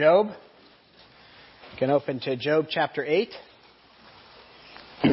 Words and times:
Job. 0.00 0.28
You 1.72 1.78
can 1.78 1.90
open 1.90 2.20
to 2.20 2.34
Job 2.34 2.68
chapter 2.70 3.04
8. 3.04 3.28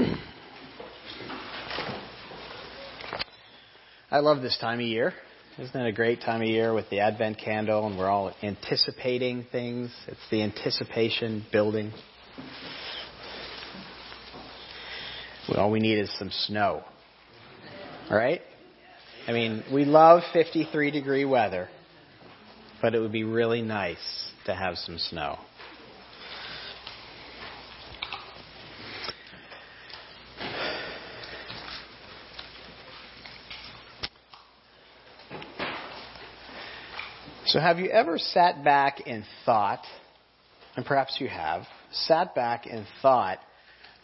I 4.09 4.19
love 4.19 4.41
this 4.41 4.57
time 4.61 4.79
of 4.79 4.85
year. 4.85 5.11
Isn't 5.59 5.77
it 5.77 5.89
a 5.89 5.91
great 5.91 6.21
time 6.21 6.41
of 6.41 6.47
year 6.47 6.73
with 6.73 6.89
the 6.89 7.01
Advent 7.01 7.37
candle 7.37 7.85
and 7.85 7.97
we're 7.97 8.07
all 8.07 8.33
anticipating 8.41 9.45
things? 9.51 9.93
It's 10.07 10.21
the 10.31 10.41
anticipation 10.41 11.45
building. 11.51 11.91
All 15.53 15.69
we 15.69 15.81
need 15.81 15.99
is 15.99 16.17
some 16.17 16.31
snow. 16.31 16.85
Right? 18.09 18.39
I 19.27 19.33
mean, 19.33 19.65
we 19.69 19.83
love 19.83 20.23
53 20.31 20.91
degree 20.91 21.25
weather, 21.25 21.67
but 22.81 22.95
it 22.95 23.01
would 23.01 23.11
be 23.11 23.25
really 23.25 23.61
nice 23.61 24.31
to 24.47 24.55
have 24.55 24.77
some 24.77 24.97
snow. 24.97 25.37
So, 37.45 37.59
have 37.59 37.79
you 37.79 37.89
ever 37.89 38.17
sat 38.17 38.63
back 38.63 39.01
and 39.05 39.25
thought, 39.45 39.85
and 40.75 40.85
perhaps 40.85 41.17
you 41.19 41.27
have, 41.27 41.63
sat 41.91 42.33
back 42.33 42.67
and 42.69 42.85
thought 43.01 43.39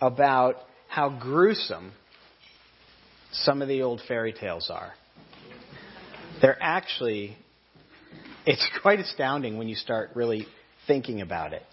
about 0.02 0.58
how 0.90 1.10
gruesome 1.10 1.94
some 3.32 3.62
of 3.62 3.70
the 3.70 3.82
old 3.82 4.02
fairy 4.08 4.34
tales 4.34 4.70
are? 4.70 4.94
They're 6.42 6.58
actually 6.62 7.38
it's 8.46 8.68
quite 8.82 9.00
astounding 9.00 9.58
when 9.58 9.70
you 9.70 9.76
start 9.76 10.12
really 10.16 10.46
thinking 10.86 11.22
about 11.22 11.54
it. 11.54 11.64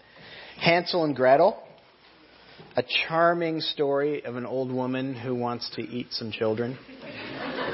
Hansel 0.57 1.03
and 1.03 1.15
Gretel, 1.15 1.61
a 2.77 2.83
charming 3.07 3.59
story 3.59 4.23
of 4.23 4.35
an 4.35 4.45
old 4.45 4.71
woman 4.71 5.13
who 5.13 5.35
wants 5.35 5.69
to 5.75 5.81
eat 5.81 6.07
some 6.11 6.31
children. 6.31 6.77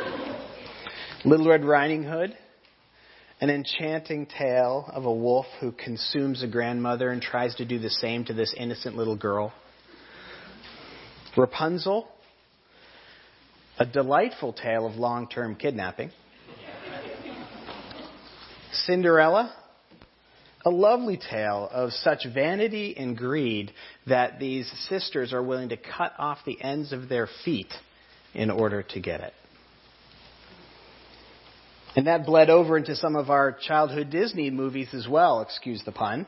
Little 1.25 1.47
Red 1.47 1.63
Riding 1.63 2.03
Hood, 2.03 2.35
an 3.39 3.49
enchanting 3.49 4.25
tale 4.25 4.89
of 4.91 5.05
a 5.05 5.13
wolf 5.13 5.45
who 5.59 5.71
consumes 5.71 6.41
a 6.41 6.47
grandmother 6.47 7.09
and 7.11 7.21
tries 7.21 7.53
to 7.55 7.65
do 7.65 7.77
the 7.77 7.89
same 7.89 8.25
to 8.25 8.33
this 8.33 8.53
innocent 8.57 8.95
little 8.95 9.15
girl. 9.15 9.53
Rapunzel, 11.35 12.07
a 13.77 13.85
delightful 13.85 14.53
tale 14.53 14.87
of 14.87 14.95
long 14.95 15.27
term 15.27 15.55
kidnapping. 15.55 16.11
Cinderella, 18.85 19.53
a 20.65 20.69
lovely 20.69 21.17
tale 21.17 21.69
of 21.71 21.91
such 21.91 22.25
vanity 22.33 22.95
and 22.97 23.17
greed 23.17 23.71
that 24.07 24.39
these 24.39 24.69
sisters 24.89 25.33
are 25.33 25.41
willing 25.41 25.69
to 25.69 25.77
cut 25.77 26.13
off 26.17 26.39
the 26.45 26.61
ends 26.61 26.91
of 26.91 27.09
their 27.09 27.27
feet 27.45 27.73
in 28.33 28.49
order 28.49 28.83
to 28.83 28.99
get 28.99 29.21
it. 29.21 29.33
And 31.95 32.05
that 32.07 32.25
bled 32.25 32.49
over 32.49 32.77
into 32.77 32.95
some 32.95 33.15
of 33.15 33.29
our 33.29 33.57
childhood 33.65 34.11
Disney 34.11 34.51
movies 34.51 34.89
as 34.93 35.07
well, 35.07 35.41
excuse 35.41 35.81
the 35.83 35.91
pun. 35.91 36.27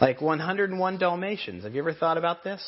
Like 0.00 0.22
101 0.22 0.98
Dalmatians. 0.98 1.64
Have 1.64 1.74
you 1.74 1.82
ever 1.82 1.92
thought 1.92 2.16
about 2.16 2.42
this? 2.42 2.62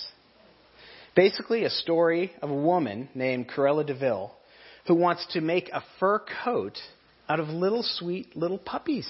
Basically, 1.16 1.64
a 1.64 1.70
story 1.70 2.32
of 2.42 2.50
a 2.50 2.54
woman 2.54 3.08
named 3.14 3.48
Cruella 3.48 3.86
de 3.86 3.94
Vil 3.94 4.32
who 4.86 4.94
wants 4.94 5.26
to 5.32 5.40
make 5.40 5.70
a 5.70 5.82
fur 5.98 6.20
coat 6.44 6.76
out 7.32 7.40
of 7.40 7.48
little 7.48 7.82
sweet 7.82 8.36
little 8.36 8.58
puppies. 8.58 9.08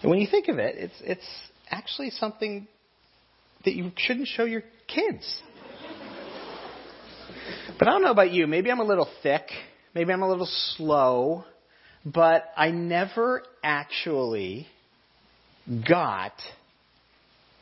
And 0.00 0.10
when 0.10 0.20
you 0.20 0.26
think 0.26 0.48
of 0.48 0.58
it, 0.58 0.76
it's, 0.76 0.94
it's 1.02 1.28
actually 1.68 2.08
something 2.10 2.66
that 3.66 3.74
you 3.74 3.92
shouldn't 3.94 4.28
show 4.28 4.44
your 4.44 4.62
kids. 4.86 5.42
But 7.78 7.88
I 7.88 7.90
don't 7.90 8.02
know 8.02 8.10
about 8.10 8.30
you. 8.30 8.46
Maybe 8.46 8.70
I'm 8.70 8.80
a 8.80 8.84
little 8.84 9.08
thick. 9.22 9.50
Maybe 9.94 10.10
I'm 10.10 10.22
a 10.22 10.28
little 10.28 10.48
slow. 10.76 11.44
But 12.06 12.44
I 12.56 12.70
never 12.70 13.42
actually 13.62 14.66
got 15.86 16.32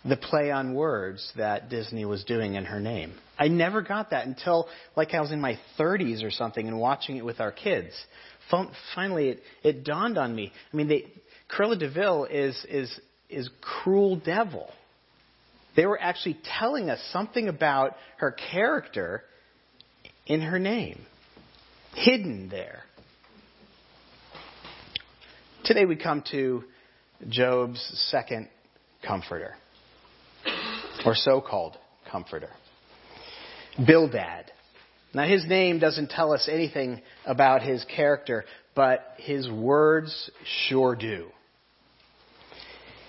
the 0.05 0.17
play 0.17 0.53
on 0.53 0.75
words 0.75 1.33
that 1.37 1.69
Disney 1.69 2.05
was 2.05 2.23
doing 2.23 2.55
in 2.55 2.67
her 2.67 2.79
name. 2.79 3.15
I 3.37 3.49
never 3.49 3.83
got 3.83 4.11
that 4.11 4.27
until 4.27 4.69
like 4.95 5.15
I 5.15 5.21
was 5.21 5.33
in 5.33 5.41
my 5.41 5.59
30s 5.79 6.23
or 6.23 6.31
something 6.31 6.67
and 6.67 6.79
watching 6.79 7.17
it 7.17 7.25
with 7.25 7.41
our 7.41 7.51
kids 7.51 7.93
finally 8.95 9.29
it, 9.31 9.43
it 9.63 9.85
dawned 9.85 10.19
on 10.19 10.35
me. 10.35 10.53
I 10.73 10.77
mean, 10.77 10.89
they, 10.89 11.07
Cruella 11.51 11.79
de 11.79 11.91
Vil 11.91 12.25
is, 12.25 12.67
is, 12.69 13.01
is 13.29 13.49
cruel 13.61 14.17
devil. 14.17 14.69
They 15.77 15.87
were 15.87 16.01
actually 16.01 16.39
telling 16.59 16.89
us 16.91 17.01
something 17.13 17.49
about 17.49 17.97
her 18.19 18.33
character 18.33 19.23
in 20.27 20.41
her 20.41 20.59
name, 20.59 21.01
hidden 21.95 22.49
there. 22.49 22.83
Today 25.65 25.85
we 25.85 25.97
come 25.97 26.23
to 26.31 26.65
Job's 27.29 27.81
second 28.11 28.49
comforter, 29.07 29.55
or 31.05 31.15
so 31.15 31.41
called 31.41 31.77
comforter, 32.11 32.51
Bildad. 33.85 34.51
Now, 35.17 35.27
his 35.27 35.47
name 35.47 35.79
doesn't 35.79 36.11
tell 36.11 36.35
us 36.35 36.47
anything 36.47 37.01
about 37.25 37.63
his 37.63 37.83
character, 37.87 38.45
but 38.75 39.15
his 39.17 39.51
words 39.51 40.31
sure 40.69 40.95
do. 40.95 41.29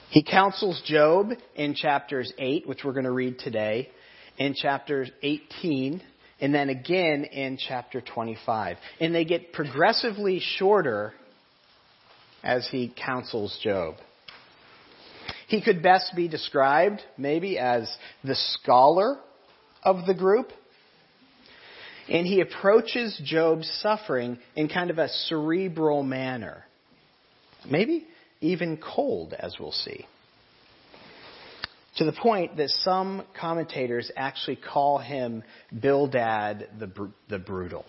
He 0.10 0.24
counsels 0.24 0.82
Job 0.86 1.32
in 1.54 1.76
chapters 1.76 2.32
8, 2.38 2.66
which 2.66 2.86
we're 2.86 2.94
going 2.94 3.04
to 3.04 3.12
read 3.12 3.40
today, 3.40 3.90
in 4.38 4.54
chapters 4.54 5.12
18, 5.22 6.02
and 6.40 6.56
then 6.56 6.70
again 6.70 7.26
in 7.26 7.58
chapter 7.58 8.00
25. 8.00 8.78
And 9.02 9.14
they 9.14 9.26
get 9.26 9.52
progressively 9.52 10.40
shorter 10.40 11.14
as 12.42 12.66
he 12.72 12.88
counsels 13.06 13.60
Job. 13.62 13.96
He 15.50 15.62
could 15.62 15.84
best 15.84 16.16
be 16.16 16.30
described, 16.30 17.02
maybe, 17.18 17.60
as 17.60 17.94
the 18.24 18.36
scholar 18.36 19.18
of 19.84 20.06
the 20.06 20.14
group 20.14 20.54
and 22.10 22.26
he 22.26 22.42
approaches 22.42 23.20
Job's 23.24 23.70
suffering 23.82 24.40
in 24.56 24.70
kind 24.70 24.90
of 24.90 24.98
a 24.98 25.10
cerebral 25.10 26.04
manner. 26.04 26.64
Maybe 27.70 28.08
even 28.42 28.78
cold, 28.78 29.34
as 29.34 29.56
we'll 29.60 29.72
see. 29.72 30.06
To 31.98 32.06
the 32.06 32.14
point 32.14 32.58
that 32.58 32.70
some 32.70 33.24
commentators 33.40 34.12
actually 34.16 34.58
call 34.58 35.00
him 35.00 35.44
Bildad 35.78 36.70
the, 36.80 36.88
br- 36.88 37.06
the 37.28 37.40
Brutal. 37.40 37.86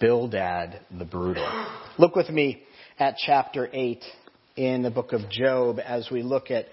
Bildad 0.00 0.80
the 0.96 1.04
Brutal. 1.04 1.66
Look 1.98 2.14
with 2.14 2.30
me 2.30 2.62
at 3.00 3.16
chapter 3.18 3.68
8 3.72 4.04
in 4.56 4.82
the 4.82 4.90
book 4.90 5.12
of 5.12 5.28
Job 5.28 5.80
as 5.84 6.08
we 6.10 6.22
look 6.22 6.52
at 6.52 6.66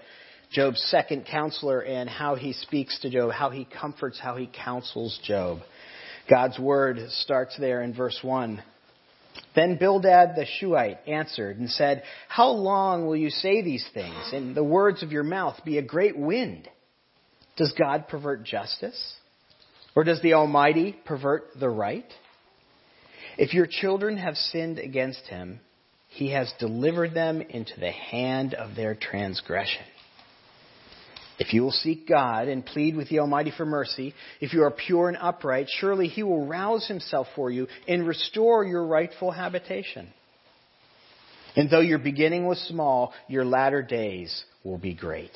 Job's 0.52 0.80
second 0.82 1.26
counselor 1.26 1.80
and 1.80 2.08
how 2.08 2.36
he 2.36 2.52
speaks 2.52 3.00
to 3.00 3.10
Job, 3.10 3.32
how 3.32 3.50
he 3.50 3.64
comforts, 3.64 4.20
how 4.20 4.36
he 4.36 4.46
counsels 4.46 5.18
Job. 5.24 5.58
God's 6.28 6.58
word 6.58 6.98
starts 7.10 7.56
there 7.58 7.82
in 7.82 7.94
verse 7.94 8.18
1. 8.22 8.62
Then 9.54 9.76
Bildad 9.76 10.34
the 10.36 10.46
Shuhite 10.58 11.06
answered 11.06 11.58
and 11.58 11.70
said, 11.70 12.02
How 12.28 12.50
long 12.50 13.06
will 13.06 13.16
you 13.16 13.30
say 13.30 13.62
these 13.62 13.86
things, 13.94 14.30
and 14.32 14.54
the 14.54 14.64
words 14.64 15.02
of 15.02 15.12
your 15.12 15.22
mouth 15.22 15.56
be 15.64 15.78
a 15.78 15.82
great 15.82 16.16
wind? 16.16 16.68
Does 17.56 17.72
God 17.78 18.08
pervert 18.08 18.44
justice? 18.44 19.14
Or 19.94 20.04
does 20.04 20.20
the 20.20 20.34
Almighty 20.34 20.96
pervert 21.04 21.48
the 21.58 21.70
right? 21.70 22.06
If 23.38 23.54
your 23.54 23.66
children 23.66 24.18
have 24.18 24.36
sinned 24.36 24.78
against 24.78 25.26
him, 25.26 25.60
he 26.08 26.32
has 26.32 26.52
delivered 26.58 27.14
them 27.14 27.40
into 27.40 27.78
the 27.78 27.90
hand 27.90 28.54
of 28.54 28.74
their 28.76 28.94
transgression. 28.94 29.84
If 31.38 31.52
you 31.52 31.62
will 31.62 31.72
seek 31.72 32.08
God 32.08 32.48
and 32.48 32.64
plead 32.64 32.96
with 32.96 33.08
the 33.08 33.18
Almighty 33.18 33.52
for 33.54 33.66
mercy, 33.66 34.14
if 34.40 34.54
you 34.54 34.62
are 34.64 34.70
pure 34.70 35.08
and 35.08 35.18
upright, 35.18 35.66
surely 35.68 36.08
He 36.08 36.22
will 36.22 36.46
rouse 36.46 36.86
Himself 36.88 37.26
for 37.36 37.50
you 37.50 37.66
and 37.86 38.06
restore 38.06 38.64
your 38.64 38.86
rightful 38.86 39.30
habitation. 39.30 40.08
And 41.54 41.70
though 41.70 41.80
your 41.80 41.98
beginning 41.98 42.46
was 42.46 42.58
small, 42.60 43.12
your 43.28 43.44
latter 43.44 43.82
days 43.82 44.44
will 44.64 44.78
be 44.78 44.94
great. 44.94 45.30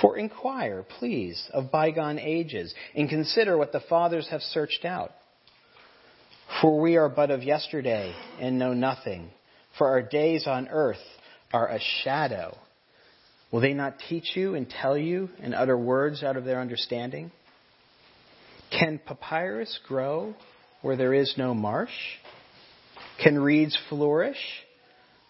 For 0.00 0.16
inquire, 0.16 0.84
please, 0.98 1.48
of 1.52 1.70
bygone 1.70 2.18
ages, 2.18 2.74
and 2.94 3.08
consider 3.08 3.56
what 3.56 3.72
the 3.72 3.82
fathers 3.88 4.28
have 4.30 4.42
searched 4.42 4.84
out. 4.84 5.12
For 6.60 6.80
we 6.80 6.96
are 6.96 7.08
but 7.08 7.30
of 7.30 7.42
yesterday 7.42 8.14
and 8.40 8.58
know 8.58 8.74
nothing, 8.74 9.30
for 9.78 9.88
our 9.88 10.02
days 10.02 10.46
on 10.46 10.68
earth 10.68 11.02
are 11.52 11.68
a 11.68 11.80
shadow 12.02 12.56
Will 13.54 13.60
they 13.60 13.72
not 13.72 14.00
teach 14.08 14.32
you 14.34 14.56
and 14.56 14.68
tell 14.68 14.98
you 14.98 15.30
and 15.40 15.54
utter 15.54 15.78
words 15.78 16.24
out 16.24 16.36
of 16.36 16.44
their 16.44 16.60
understanding? 16.60 17.30
Can 18.76 18.98
papyrus 18.98 19.78
grow 19.86 20.34
where 20.82 20.96
there 20.96 21.14
is 21.14 21.34
no 21.38 21.54
marsh? 21.54 21.94
Can 23.22 23.38
reeds 23.38 23.78
flourish 23.88 24.40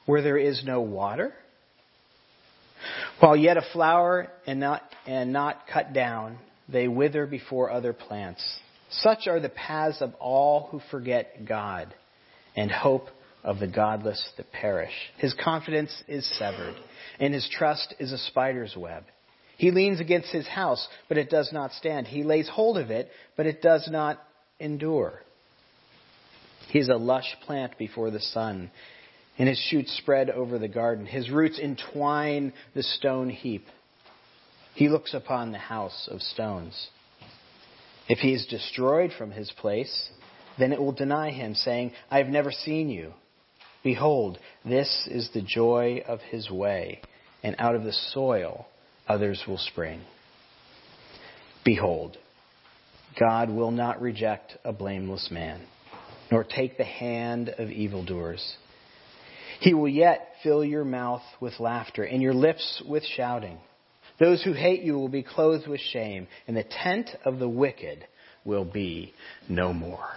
where 0.07 0.23
there 0.23 0.39
is 0.39 0.65
no 0.65 0.81
water? 0.81 1.35
While 3.21 3.37
yet 3.37 3.59
a 3.59 3.65
flower 3.75 4.31
and 4.47 4.59
not, 4.59 4.81
and 5.07 5.31
not 5.31 5.67
cut 5.71 5.93
down, 5.93 6.39
they 6.67 6.89
wither 6.89 7.27
before 7.27 7.71
other 7.71 7.93
plants. 7.93 8.43
Such 8.89 9.27
are 9.27 9.39
the 9.39 9.51
paths 9.51 10.01
of 10.01 10.15
all 10.15 10.69
who 10.71 10.81
forget 10.91 11.45
God 11.47 11.95
and 12.57 12.71
hope 12.71 13.09
of 13.45 13.59
the 13.59 13.67
godless 13.69 14.23
that 14.37 14.51
perish. 14.53 14.93
His 15.19 15.35
confidence 15.35 15.93
is 16.09 16.27
severed, 16.39 16.75
and 17.21 17.35
his 17.35 17.49
trust 17.53 17.95
is 18.01 18.11
a 18.11 18.19
spider's 18.19 18.75
web. 18.77 19.05
He 19.57 19.71
leans 19.71 20.01
against 20.01 20.31
his 20.31 20.49
house, 20.49 20.89
but 21.09 21.19
it 21.19 21.31
does 21.31 21.51
not 21.53 21.73
stand. 21.73 22.07
He 22.07 22.25
lays 22.25 22.49
hold 22.49 22.79
of 22.79 22.91
it, 22.91 23.11
but 23.37 23.47
it 23.47 23.63
does 23.63 23.89
not 23.89 24.21
endure. 24.59 25.21
He 26.71 26.79
is 26.79 26.89
a 26.89 26.97
lush 26.97 27.37
plant 27.47 27.79
before 27.79 28.11
the 28.11 28.21
sun, 28.21 28.71
and 29.39 29.49
his 29.49 29.59
shoots 29.59 29.97
spread 29.99 30.31
over 30.31 30.59
the 30.59 30.67
garden. 30.67 31.07
His 31.07 31.31
roots 31.31 31.61
entwine 31.63 32.53
the 32.75 32.83
stone 32.83 33.31
heap. 33.31 33.67
He 34.75 34.89
looks 34.89 35.15
upon 35.15 35.53
the 35.53 35.59
house 35.59 36.09
of 36.11 36.21
stones. 36.21 36.89
If 38.09 38.19
he 38.19 38.33
is 38.33 38.47
destroyed 38.47 39.13
from 39.17 39.31
his 39.31 39.53
place, 39.53 40.11
then 40.59 40.73
it 40.73 40.81
will 40.81 40.93
deny 40.93 41.31
him, 41.31 41.55
saying, 41.55 41.93
I 42.11 42.19
have 42.19 42.29
never 42.29 42.51
seen 42.51 42.89
you. 42.89 43.13
Behold, 43.85 44.39
this 44.65 45.07
is 45.11 45.31
the 45.35 45.43
joy 45.43 46.03
of 46.09 46.21
his 46.23 46.51
way, 46.51 47.03
and 47.43 47.55
out 47.59 47.75
of 47.75 47.85
the 47.85 47.93
soil 47.93 48.67
others 49.07 49.45
will 49.47 49.59
spring. 49.59 50.01
Behold, 51.65 52.17
God 53.21 53.51
will 53.51 53.71
not 53.71 54.01
reject 54.01 54.57
a 54.65 54.73
blameless 54.73 55.29
man, 55.31 55.61
nor 56.33 56.45
take 56.45 56.79
the 56.79 56.85
hand 56.85 57.51
of 57.51 57.71
evildoers. 57.71 58.57
He 59.61 59.75
will 59.75 59.89
yet 59.89 60.29
fill 60.43 60.65
your 60.65 60.85
mouth 60.85 61.23
with 61.39 61.61
laughter, 61.61 62.05
and 62.05 62.23
your 62.23 62.35
lips 62.35 62.83
with 62.89 63.05
shouting. 63.05 63.59
Those 64.19 64.43
who 64.43 64.55
hate 64.55 64.83
you 64.83 64.95
will 64.95 65.09
be 65.09 65.23
clothed 65.23 65.69
with 65.69 65.81
shame, 65.81 66.27
and 66.49 66.57
the 66.57 66.65
tent 66.65 67.11
of 67.25 67.39
the 67.39 67.49
wicked 67.49 68.07
will 68.47 68.65
be 68.65 69.13
no 69.49 69.75
more. 69.75 70.09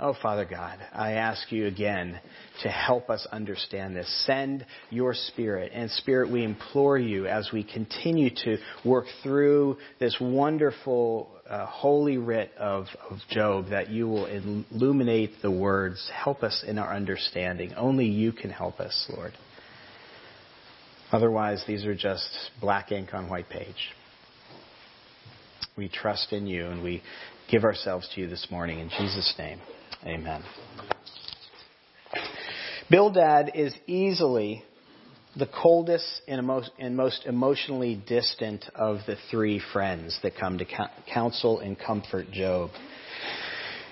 Oh, 0.00 0.14
Father 0.22 0.44
God, 0.44 0.78
I 0.92 1.12
ask 1.12 1.50
you 1.50 1.66
again 1.66 2.20
to 2.62 2.68
help 2.68 3.10
us 3.10 3.26
understand 3.32 3.96
this. 3.96 4.08
Send 4.26 4.64
your 4.90 5.12
Spirit. 5.12 5.72
And 5.74 5.90
Spirit, 5.90 6.30
we 6.30 6.44
implore 6.44 6.96
you 6.96 7.26
as 7.26 7.50
we 7.52 7.64
continue 7.64 8.30
to 8.44 8.58
work 8.84 9.06
through 9.24 9.78
this 9.98 10.16
wonderful 10.20 11.28
uh, 11.50 11.66
holy 11.66 12.16
writ 12.16 12.52
of, 12.56 12.86
of 13.10 13.18
Job 13.28 13.70
that 13.70 13.90
you 13.90 14.06
will 14.06 14.26
illuminate 14.26 15.42
the 15.42 15.50
words. 15.50 16.08
Help 16.14 16.44
us 16.44 16.64
in 16.64 16.78
our 16.78 16.94
understanding. 16.94 17.74
Only 17.74 18.06
you 18.06 18.30
can 18.30 18.50
help 18.50 18.78
us, 18.78 19.10
Lord. 19.16 19.32
Otherwise, 21.10 21.64
these 21.66 21.84
are 21.84 21.96
just 21.96 22.28
black 22.60 22.92
ink 22.92 23.14
on 23.14 23.28
white 23.28 23.48
page. 23.48 23.94
We 25.76 25.88
trust 25.88 26.32
in 26.32 26.46
you 26.46 26.66
and 26.66 26.84
we 26.84 27.02
give 27.50 27.64
ourselves 27.64 28.08
to 28.14 28.20
you 28.20 28.28
this 28.28 28.46
morning. 28.48 28.78
In 28.78 28.90
Jesus' 28.90 29.34
name, 29.38 29.58
amen. 30.04 30.42
Bildad 32.90 33.52
is 33.54 33.74
easily 33.86 34.64
the 35.36 35.46
coldest 35.46 36.22
and 36.26 36.46
most, 36.46 36.70
and 36.78 36.96
most 36.96 37.26
emotionally 37.26 38.02
distant 38.08 38.64
of 38.74 38.98
the 39.06 39.16
three 39.30 39.60
friends 39.72 40.18
that 40.22 40.36
come 40.36 40.58
to 40.58 40.66
counsel 41.12 41.60
and 41.60 41.78
comfort 41.78 42.30
Job 42.30 42.70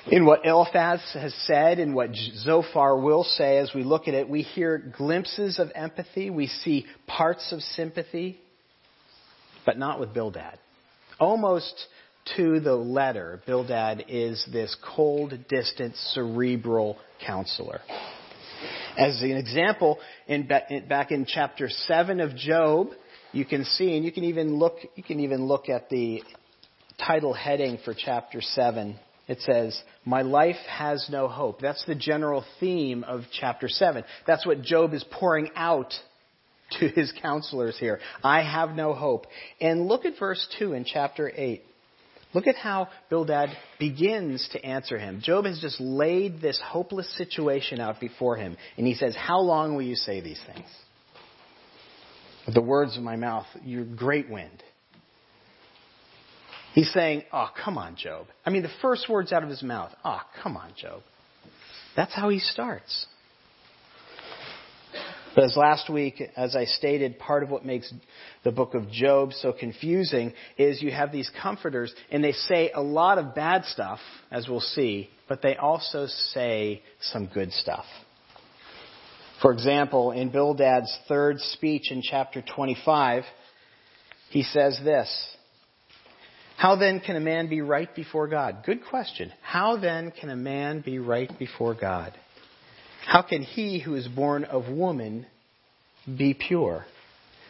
in 0.08 0.24
what 0.24 0.46
Eliphaz 0.46 1.00
has 1.14 1.34
said 1.46 1.78
and 1.78 1.94
what 1.94 2.14
Zophar 2.14 3.00
will 3.00 3.24
say 3.24 3.58
as 3.58 3.72
we 3.74 3.82
look 3.82 4.06
at 4.06 4.14
it, 4.14 4.28
we 4.28 4.42
hear 4.42 4.78
glimpses 4.96 5.58
of 5.58 5.72
empathy. 5.74 6.30
We 6.30 6.46
see 6.46 6.86
parts 7.06 7.52
of 7.52 7.60
sympathy, 7.60 8.38
but 9.64 9.78
not 9.78 9.98
with 9.98 10.14
Bildad. 10.14 10.58
Almost 11.18 11.74
to 12.36 12.60
the 12.60 12.74
letter, 12.74 13.40
Bildad 13.46 14.04
is 14.08 14.46
this 14.52 14.76
cold, 14.96 15.34
distant, 15.48 15.96
cerebral 15.96 16.98
counselor. 17.24 17.80
As 18.98 19.22
an 19.22 19.32
example, 19.36 19.98
in, 20.26 20.46
back 20.46 21.10
in 21.10 21.26
chapter 21.26 21.68
7 21.68 22.20
of 22.20 22.34
Job, 22.34 22.88
you 23.32 23.44
can 23.44 23.64
see, 23.64 23.96
and 23.96 24.04
you 24.04 24.12
can 24.12 24.24
even 24.24 24.58
look, 24.58 24.76
you 24.94 25.02
can 25.02 25.20
even 25.20 25.46
look 25.46 25.68
at 25.68 25.90
the 25.90 26.22
title 26.98 27.34
heading 27.34 27.78
for 27.84 27.94
chapter 27.94 28.40
7 28.40 28.98
it 29.28 29.40
says, 29.40 29.80
My 30.04 30.22
life 30.22 30.56
has 30.68 31.08
no 31.10 31.28
hope. 31.28 31.60
That's 31.60 31.84
the 31.86 31.94
general 31.94 32.44
theme 32.60 33.04
of 33.04 33.22
chapter 33.32 33.68
7. 33.68 34.04
That's 34.26 34.46
what 34.46 34.62
Job 34.62 34.94
is 34.94 35.04
pouring 35.10 35.50
out 35.56 35.92
to 36.78 36.88
his 36.88 37.12
counselors 37.20 37.76
here. 37.78 38.00
I 38.22 38.42
have 38.42 38.70
no 38.70 38.94
hope. 38.94 39.26
And 39.60 39.86
look 39.86 40.04
at 40.04 40.18
verse 40.18 40.46
2 40.58 40.74
in 40.74 40.84
chapter 40.84 41.30
8. 41.34 41.62
Look 42.36 42.46
at 42.46 42.56
how 42.56 42.88
Bildad 43.08 43.48
begins 43.78 44.46
to 44.52 44.62
answer 44.62 44.98
him. 44.98 45.22
Job 45.22 45.46
has 45.46 45.58
just 45.58 45.80
laid 45.80 46.42
this 46.42 46.60
hopeless 46.62 47.10
situation 47.16 47.80
out 47.80 47.98
before 47.98 48.36
him, 48.36 48.58
and 48.76 48.86
he 48.86 48.92
says, 48.92 49.16
How 49.16 49.40
long 49.40 49.74
will 49.74 49.84
you 49.84 49.94
say 49.94 50.20
these 50.20 50.38
things? 50.46 50.68
The 52.52 52.60
words 52.60 52.94
of 52.98 53.02
my 53.02 53.16
mouth, 53.16 53.46
your 53.64 53.86
great 53.86 54.28
wind. 54.28 54.62
He's 56.74 56.92
saying, 56.92 57.22
Oh, 57.32 57.48
come 57.64 57.78
on, 57.78 57.96
Job. 57.96 58.26
I 58.44 58.50
mean, 58.50 58.62
the 58.62 58.68
first 58.82 59.08
words 59.08 59.32
out 59.32 59.42
of 59.42 59.48
his 59.48 59.62
mouth, 59.62 59.92
Oh, 60.04 60.20
come 60.42 60.58
on, 60.58 60.72
Job. 60.76 61.00
That's 61.96 62.14
how 62.14 62.28
he 62.28 62.38
starts. 62.38 63.06
But 65.36 65.44
as 65.44 65.56
last 65.56 65.90
week, 65.90 66.22
as 66.34 66.56
I 66.56 66.64
stated, 66.64 67.18
part 67.18 67.42
of 67.42 67.50
what 67.50 67.64
makes 67.64 67.92
the 68.42 68.50
book 68.50 68.74
of 68.74 68.90
Job 68.90 69.34
so 69.34 69.52
confusing 69.52 70.32
is 70.56 70.80
you 70.80 70.90
have 70.90 71.12
these 71.12 71.30
comforters, 71.42 71.94
and 72.10 72.24
they 72.24 72.32
say 72.32 72.70
a 72.74 72.80
lot 72.80 73.18
of 73.18 73.34
bad 73.34 73.66
stuff, 73.66 73.98
as 74.32 74.48
we'll 74.48 74.60
see, 74.60 75.10
but 75.28 75.42
they 75.42 75.54
also 75.54 76.06
say 76.06 76.82
some 77.02 77.26
good 77.26 77.52
stuff. 77.52 77.84
For 79.42 79.52
example, 79.52 80.12
in 80.12 80.30
Bildad's 80.30 80.96
third 81.06 81.38
speech 81.38 81.92
in 81.92 82.00
chapter 82.00 82.42
25, 82.42 83.24
he 84.30 84.42
says 84.42 84.80
this 84.82 85.36
how 86.56 86.76
then 86.76 87.00
can 87.00 87.16
a 87.16 87.20
man 87.20 87.48
be 87.48 87.60
right 87.60 87.94
before 87.94 88.28
God? 88.28 88.62
Good 88.64 88.86
question. 88.86 89.30
How 89.42 89.76
then 89.76 90.10
can 90.10 90.30
a 90.30 90.36
man 90.36 90.80
be 90.80 90.98
right 90.98 91.30
before 91.38 91.74
God? 91.74 92.14
How 93.06 93.22
can 93.22 93.42
he 93.42 93.78
who 93.78 93.94
is 93.94 94.08
born 94.08 94.44
of 94.44 94.68
woman 94.68 95.26
be 96.06 96.34
pure? 96.34 96.84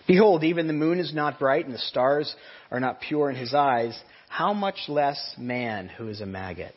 Behold, 0.06 0.44
even 0.44 0.66
the 0.66 0.74
moon 0.74 1.00
is 1.00 1.14
not 1.14 1.38
bright 1.38 1.64
and 1.64 1.74
the 1.74 1.78
stars 1.78 2.32
are 2.70 2.78
not 2.78 3.00
pure 3.00 3.30
in 3.30 3.36
his 3.36 3.54
eyes. 3.54 3.98
How 4.28 4.52
much 4.52 4.76
less 4.86 5.34
man 5.38 5.88
who 5.88 6.08
is 6.08 6.20
a 6.20 6.26
maggot, 6.26 6.74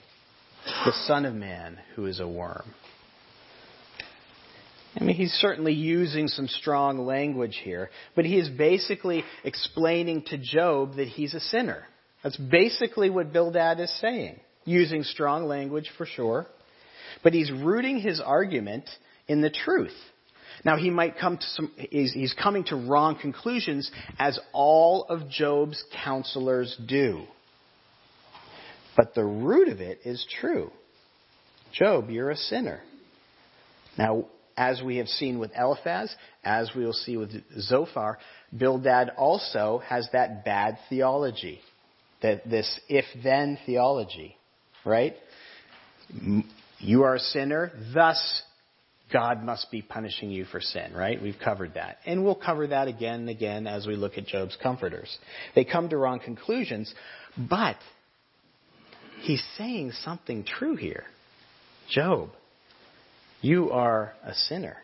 the 0.86 0.94
son 1.06 1.26
of 1.26 1.36
man 1.36 1.78
who 1.96 2.06
is 2.06 2.22
a 2.22 2.28
worm? 2.28 2.74
I 5.00 5.04
mean, 5.04 5.16
he's 5.16 5.34
certainly 5.34 5.74
using 5.74 6.30
some 6.30 6.48
strong 6.48 7.00
language 7.00 7.60
here, 7.62 7.90
but 8.16 8.26
he 8.26 8.40
is 8.40 8.50
basically 8.50 9.24
explaining 9.44 10.24
to 10.28 10.38
Job 10.38 10.96
that 10.96 11.08
he's 11.10 11.34
a 11.34 11.40
sinner. 11.40 11.84
That's 12.24 12.38
basically 12.38 13.10
what 13.10 13.34
Bildad 13.34 13.80
is 13.80 13.94
saying, 14.00 14.40
using 14.66 15.04
strong 15.04 15.46
language 15.46 15.92
for 15.98 16.06
sure. 16.06 16.48
But 17.24 17.34
he's 17.34 17.52
rooting 17.52 18.00
his 18.00 18.20
argument 18.20 18.90
in 19.28 19.42
the 19.42 19.50
truth. 19.50 19.96
Now 20.66 20.76
he 20.76 20.90
might 20.90 21.18
come 21.18 21.38
to 21.38 21.46
some, 21.46 21.72
he's, 21.78 22.36
coming 22.42 22.66
to 22.66 22.76
wrong 22.76 23.18
conclusions 23.20 23.90
as 24.18 24.40
all 24.52 25.06
of 25.10 25.30
Job's 25.30 25.84
counselors 26.04 26.76
do. 26.88 27.24
But 28.98 29.16
the 29.16 29.24
root 29.24 29.70
of 29.70 29.80
it 29.80 30.00
is 30.04 30.26
true. 30.42 30.72
Job, 31.72 32.10
you're 32.10 32.32
a 32.32 32.36
sinner. 32.36 32.82
Now, 33.98 34.26
as 34.58 34.82
we 34.82 34.98
have 34.98 35.08
seen 35.08 35.40
with 35.40 35.52
Eliphaz, 35.58 36.14
as 36.44 36.72
we 36.76 36.84
will 36.84 36.94
see 36.94 37.16
with 37.16 37.32
Zophar, 37.60 38.18
Bildad 38.56 39.12
also 39.18 39.82
has 39.86 40.10
that 40.12 40.44
bad 40.44 40.78
theology 40.90 41.62
that 42.22 42.50
this 42.50 42.80
if 42.90 43.06
then 43.24 43.58
theology, 43.66 44.36
right? 44.84 45.16
You 46.80 47.04
are 47.04 47.16
a 47.16 47.20
sinner, 47.20 47.72
thus 47.94 48.42
God 49.12 49.44
must 49.44 49.72
be 49.72 49.82
punishing 49.82 50.30
you 50.30 50.46
for 50.46 50.62
sin, 50.62 50.94
right? 50.94 51.22
We've 51.22 51.38
covered 51.44 51.74
that. 51.74 51.98
And 52.06 52.24
we'll 52.24 52.36
cover 52.36 52.68
that 52.68 52.88
again 52.88 53.22
and 53.22 53.30
again 53.30 53.68
as 53.68 53.88
we 53.88 53.96
look 53.96 54.18
at 54.18 54.28
Job's 54.28 54.58
comforters. 54.62 55.18
They 55.56 55.66
come 55.66 55.90
to 55.90 55.98
wrong 55.98 56.20
conclusions, 56.20 56.94
but 57.38 57.78
he's 59.22 59.44
saying 59.58 59.92
something 60.04 60.44
true 60.44 60.76
here. 60.76 61.04
Job, 61.90 62.30
you 63.42 63.72
are 63.72 64.14
a 64.24 64.34
sinner. 64.34 64.78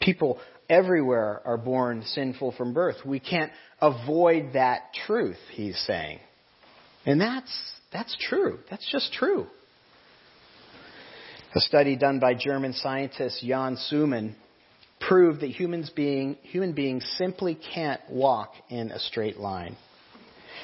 People 0.00 0.38
everywhere 0.68 1.40
are 1.44 1.56
born 1.56 2.02
sinful 2.02 2.52
from 2.52 2.74
birth. 2.74 2.96
We 3.04 3.20
can't 3.20 3.52
avoid 3.80 4.54
that 4.54 4.92
truth, 5.06 5.38
he's 5.52 5.78
saying. 5.86 6.18
And 7.04 7.20
that's, 7.20 7.52
that's 7.92 8.16
true. 8.28 8.58
That's 8.68 8.86
just 8.90 9.12
true. 9.12 9.46
A 11.56 11.60
study 11.60 11.96
done 11.96 12.18
by 12.18 12.34
German 12.34 12.74
scientist 12.74 13.42
Jan 13.42 13.78
Souman 13.78 14.34
proved 15.00 15.40
that 15.40 15.46
humans 15.46 15.88
being, 15.88 16.36
human 16.42 16.74
beings 16.74 17.02
simply 17.16 17.54
can't 17.54 18.02
walk 18.10 18.52
in 18.68 18.90
a 18.90 18.98
straight 18.98 19.38
line. 19.38 19.74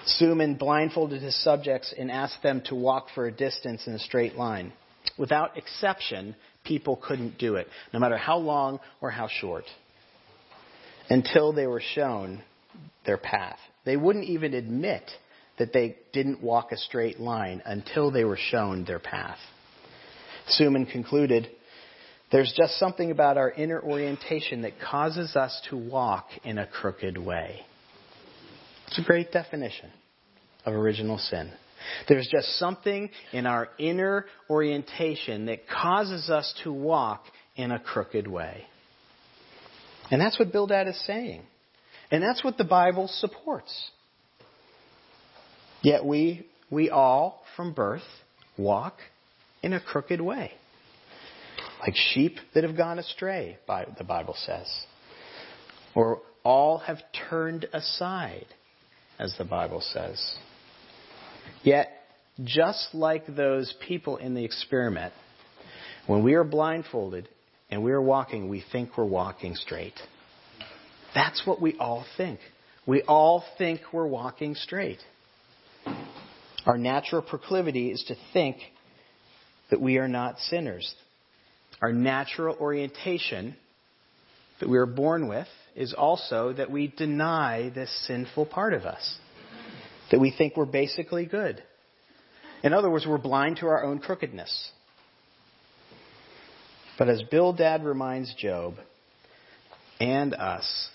Souman 0.05 0.57
blindfolded 0.57 1.23
his 1.23 1.35
subjects 1.43 1.95
and 1.99 2.11
asked 2.11 2.43
them 2.43 2.61
to 2.67 2.75
walk 2.75 3.07
for 3.15 3.27
a 3.27 3.33
distance 3.33 3.87
in 3.87 3.95
a 3.95 3.99
straight 3.99 4.37
line. 4.37 4.71
Without 5.17 5.57
exception, 5.57 6.37
people 6.63 6.97
couldn't 6.97 7.39
do 7.39 7.55
it, 7.55 7.69
no 7.95 7.99
matter 7.99 8.19
how 8.19 8.37
long 8.37 8.79
or 9.01 9.11
how 9.11 9.29
short, 9.29 9.65
until 11.09 11.55
they 11.55 11.67
were 11.67 11.83
shown 11.95 12.43
their 13.07 13.17
path. 13.17 13.59
They 13.87 13.97
wouldn't 13.97 14.27
even 14.27 14.53
admit 14.53 15.11
that 15.59 15.73
they 15.73 15.97
didn't 16.13 16.43
walk 16.43 16.71
a 16.71 16.77
straight 16.77 17.19
line 17.19 17.63
until 17.65 18.11
they 18.11 18.25
were 18.25 18.37
shown 18.39 18.85
their 18.85 18.99
path. 18.99 19.39
Souman 20.49 20.87
concluded, 20.87 21.49
there's 22.31 22.53
just 22.57 22.79
something 22.79 23.11
about 23.11 23.37
our 23.37 23.51
inner 23.51 23.81
orientation 23.81 24.63
that 24.63 24.81
causes 24.81 25.37
us 25.37 25.61
to 25.71 25.77
walk 25.77 26.29
in 26.45 26.59
a 26.59 26.67
crooked 26.67 27.19
way. 27.19 27.61
It's 28.89 28.99
a 28.99 29.03
great 29.03 29.33
definition 29.33 29.91
of 30.65 30.75
original 30.75 31.19
sin. 31.19 31.53
There's 32.09 32.29
just 32.31 32.59
something 32.59 33.11
in 33.33 33.47
our 33.47 33.69
inner 33.79 34.27
orientation 34.49 35.47
that 35.47 35.69
causes 35.69 36.31
us 36.31 36.53
to 36.65 36.73
walk 36.73 37.25
in 37.57 37.71
a 37.71 37.79
crooked 37.79 38.27
way. 38.27 38.65
And 40.11 40.21
that's 40.21 40.39
what 40.39 40.53
Bildad 40.53 40.89
is 40.89 41.07
saying. 41.07 41.43
And 42.11 42.23
that's 42.23 42.45
what 42.45 42.59
the 42.59 42.65
Bible 42.65 43.09
supports. 43.09 43.91
Yet 45.83 46.05
we, 46.05 46.47
we 46.71 46.91
all, 46.91 47.43
from 47.57 47.73
birth, 47.73 48.03
walk 48.57 48.99
in 49.63 49.73
a 49.73 49.81
crooked 49.81 50.21
way. 50.21 50.53
Like 51.81 51.95
sheep 51.95 52.37
that 52.55 52.65
have 52.65 52.77
gone 52.77 52.99
astray, 52.99 53.59
the 53.67 54.05
Bible 54.05 54.35
says. 54.37 54.69
Or 55.95 56.21
all 56.45 56.79
have 56.79 56.99
turned 57.29 57.67
aside, 57.73 58.47
as 59.19 59.35
the 59.39 59.45
Bible 59.45 59.81
says. 59.81 60.37
Yet, 61.63 61.89
just 62.43 62.95
like 62.95 63.25
those 63.27 63.75
people 63.87 64.17
in 64.17 64.35
the 64.35 64.45
experiment, 64.45 65.13
when 66.07 66.25
we 66.25 66.35
are 66.35 66.45
blindfolded 66.45 67.29
and 67.71 67.83
we 67.83 67.93
are 67.93 68.03
walking, 68.03 68.49
we 68.49 68.65
think 68.73 68.97
we're 68.97 69.05
walking 69.05 69.55
straight. 69.55 69.95
That's 71.15 71.47
what 71.47 71.61
we 71.61 71.77
all 71.79 72.05
think. 72.17 72.41
We 72.87 73.03
all 73.03 73.45
think 73.59 73.81
we're 73.93 74.07
walking 74.07 74.55
straight. 74.55 74.99
Our 76.65 76.79
natural 76.79 77.23
proclivity 77.23 77.91
is 77.91 78.03
to 78.09 78.17
think 78.33 78.57
that 79.73 79.81
we 79.81 79.97
are 79.97 80.07
not 80.07 80.39
sinners. 80.39 80.95
Our 81.81 81.95
natural 81.95 82.55
orientation 82.61 83.57
that 84.61 84.69
we 84.69 84.77
are 84.77 84.87
born 84.87 85.29
with 85.29 85.49
is 85.75 85.95
also 85.95 86.53
that 86.53 86.71
we 86.71 86.89
deny 86.89 87.73
this 87.75 87.91
sinful 88.07 88.47
part 88.47 88.75
of 88.75 88.83
us. 88.83 89.19
That 90.11 90.21
we 90.21 90.31
think 90.31 90.59
we're 90.59 90.67
basically 90.67 91.25
good. 91.25 91.63
In 92.63 92.75
other 92.75 92.91
words, 92.91 93.07
we're 93.07 93.17
blind 93.17 93.57
to 93.57 93.67
our 93.67 93.83
own 93.83 93.99
crookedness. 93.99 94.71
But 96.99 97.09
as 97.09 97.23
Bildad 97.33 97.83
reminds 97.83 98.35
Job 98.35 98.75
and 99.99 100.35
us, 100.35 100.91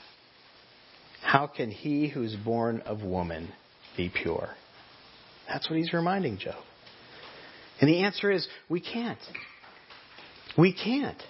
how 1.23 1.47
can 1.47 1.71
he 1.71 2.09
who's 2.09 2.35
born 2.35 2.81
of 2.81 3.01
woman 3.01 3.51
be 3.97 4.11
pure? 4.13 4.49
That's 5.47 5.67
what 5.67 5.79
he's 5.79 5.93
reminding 5.93 6.37
Job. 6.37 6.63
And 7.79 7.89
the 7.89 8.03
answer 8.03 8.31
is 8.31 8.47
we 8.69 8.81
can't. 8.81 9.19
We 10.57 10.73
can't. 10.73 11.21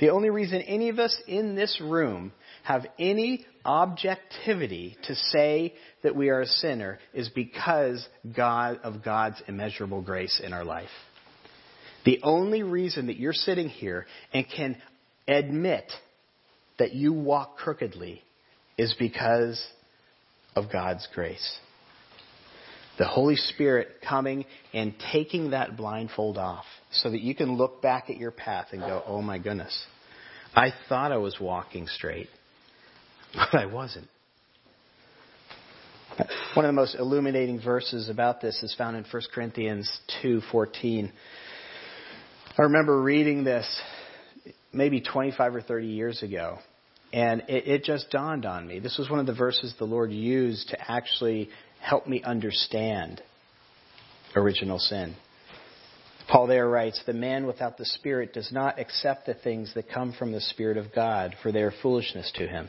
The 0.00 0.10
only 0.10 0.30
reason 0.30 0.60
any 0.62 0.88
of 0.88 0.98
us 0.98 1.16
in 1.28 1.54
this 1.54 1.80
room 1.80 2.32
have 2.64 2.86
any 2.98 3.46
objectivity 3.64 4.96
to 5.04 5.14
say 5.14 5.74
that 6.02 6.16
we 6.16 6.30
are 6.30 6.40
a 6.40 6.46
sinner 6.46 6.98
is 7.12 7.28
because 7.28 8.06
God 8.36 8.80
of 8.82 9.04
God's 9.04 9.40
immeasurable 9.46 10.02
grace 10.02 10.40
in 10.42 10.52
our 10.52 10.64
life. 10.64 10.88
The 12.04 12.20
only 12.22 12.62
reason 12.62 13.06
that 13.06 13.16
you're 13.16 13.32
sitting 13.32 13.68
here 13.68 14.06
and 14.32 14.46
can 14.48 14.76
admit 15.28 15.90
that 16.78 16.94
you 16.94 17.12
walk 17.12 17.56
crookedly 17.56 18.22
is 18.76 18.94
because 18.98 19.64
of 20.56 20.70
God's 20.72 21.06
grace. 21.14 21.58
The 22.98 23.06
Holy 23.06 23.36
Spirit 23.36 23.88
coming 24.08 24.44
and 24.72 24.94
taking 25.12 25.50
that 25.50 25.76
blindfold 25.76 26.38
off 26.38 26.64
so 26.92 27.10
that 27.10 27.20
you 27.20 27.34
can 27.34 27.56
look 27.56 27.82
back 27.82 28.08
at 28.08 28.16
your 28.16 28.30
path 28.30 28.68
and 28.72 28.80
go, 28.80 29.02
oh 29.06 29.20
my 29.20 29.38
goodness, 29.38 29.84
I 30.54 30.72
thought 30.88 31.10
I 31.10 31.16
was 31.16 31.36
walking 31.40 31.88
straight, 31.88 32.28
but 33.34 33.54
I 33.54 33.66
wasn't. 33.66 34.06
One 36.54 36.64
of 36.64 36.68
the 36.68 36.72
most 36.72 36.94
illuminating 36.94 37.60
verses 37.60 38.08
about 38.08 38.40
this 38.40 38.62
is 38.62 38.72
found 38.76 38.96
in 38.96 39.04
1 39.10 39.22
Corinthians 39.34 39.90
2:14. 40.22 41.10
I 42.56 42.62
remember 42.62 43.02
reading 43.02 43.42
this 43.42 43.66
maybe 44.72 45.00
25 45.00 45.56
or 45.56 45.60
30 45.60 45.88
years 45.88 46.22
ago, 46.22 46.58
and 47.12 47.42
it, 47.48 47.66
it 47.66 47.84
just 47.84 48.10
dawned 48.10 48.46
on 48.46 48.66
me. 48.66 48.78
This 48.78 48.96
was 48.96 49.10
one 49.10 49.18
of 49.18 49.26
the 49.26 49.34
verses 49.34 49.74
the 49.78 49.84
Lord 49.84 50.12
used 50.12 50.68
to 50.68 50.90
actually 50.90 51.50
help 51.84 52.06
me 52.06 52.22
understand 52.22 53.22
original 54.34 54.78
sin. 54.78 55.14
Paul 56.28 56.46
there 56.46 56.66
writes, 56.66 57.00
The 57.04 57.12
man 57.12 57.46
without 57.46 57.76
the 57.76 57.84
Spirit 57.84 58.32
does 58.32 58.50
not 58.50 58.78
accept 58.78 59.26
the 59.26 59.34
things 59.34 59.72
that 59.74 59.90
come 59.92 60.14
from 60.18 60.32
the 60.32 60.40
Spirit 60.40 60.78
of 60.78 60.94
God, 60.94 61.36
for 61.42 61.52
they 61.52 61.60
are 61.60 61.74
foolishness 61.82 62.32
to 62.36 62.46
him. 62.46 62.68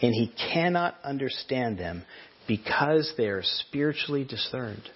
And 0.00 0.14
he 0.14 0.32
cannot 0.52 0.94
understand 1.02 1.78
them 1.78 2.04
because 2.46 3.12
they 3.16 3.26
are 3.26 3.42
spiritually 3.42 4.24
discerned. 4.24 4.88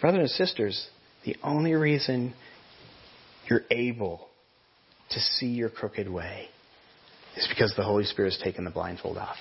Brothers 0.00 0.20
and 0.20 0.30
sisters, 0.30 0.88
the 1.24 1.36
only 1.44 1.74
reason 1.74 2.34
you're 3.48 3.64
able 3.70 4.26
to 5.10 5.20
see 5.20 5.46
your 5.46 5.70
crooked 5.70 6.08
way 6.08 6.48
is 7.36 7.46
because 7.48 7.72
the 7.76 7.84
Holy 7.84 8.04
Spirit 8.04 8.32
has 8.32 8.42
taken 8.42 8.64
the 8.64 8.70
blindfold 8.70 9.18
off. 9.18 9.36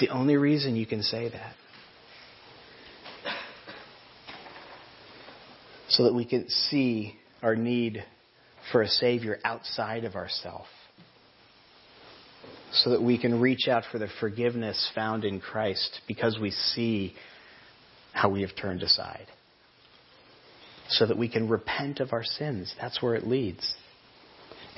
The 0.00 0.08
only 0.08 0.36
reason 0.36 0.76
you 0.76 0.86
can 0.86 1.02
say 1.02 1.28
that. 1.28 1.54
So 5.88 6.04
that 6.04 6.14
we 6.14 6.24
can 6.24 6.48
see 6.48 7.16
our 7.42 7.54
need 7.54 8.02
for 8.72 8.80
a 8.80 8.88
Savior 8.88 9.38
outside 9.44 10.04
of 10.04 10.14
ourselves. 10.14 10.68
So 12.72 12.90
that 12.90 13.02
we 13.02 13.18
can 13.18 13.40
reach 13.40 13.68
out 13.68 13.82
for 13.92 13.98
the 13.98 14.08
forgiveness 14.20 14.90
found 14.94 15.24
in 15.24 15.40
Christ 15.40 16.00
because 16.08 16.38
we 16.40 16.50
see 16.50 17.14
how 18.12 18.30
we 18.30 18.40
have 18.40 18.56
turned 18.56 18.82
aside. 18.82 19.26
So 20.88 21.06
that 21.06 21.18
we 21.18 21.28
can 21.28 21.48
repent 21.48 22.00
of 22.00 22.12
our 22.12 22.24
sins. 22.24 22.74
That's 22.80 23.02
where 23.02 23.16
it 23.16 23.26
leads. 23.26 23.74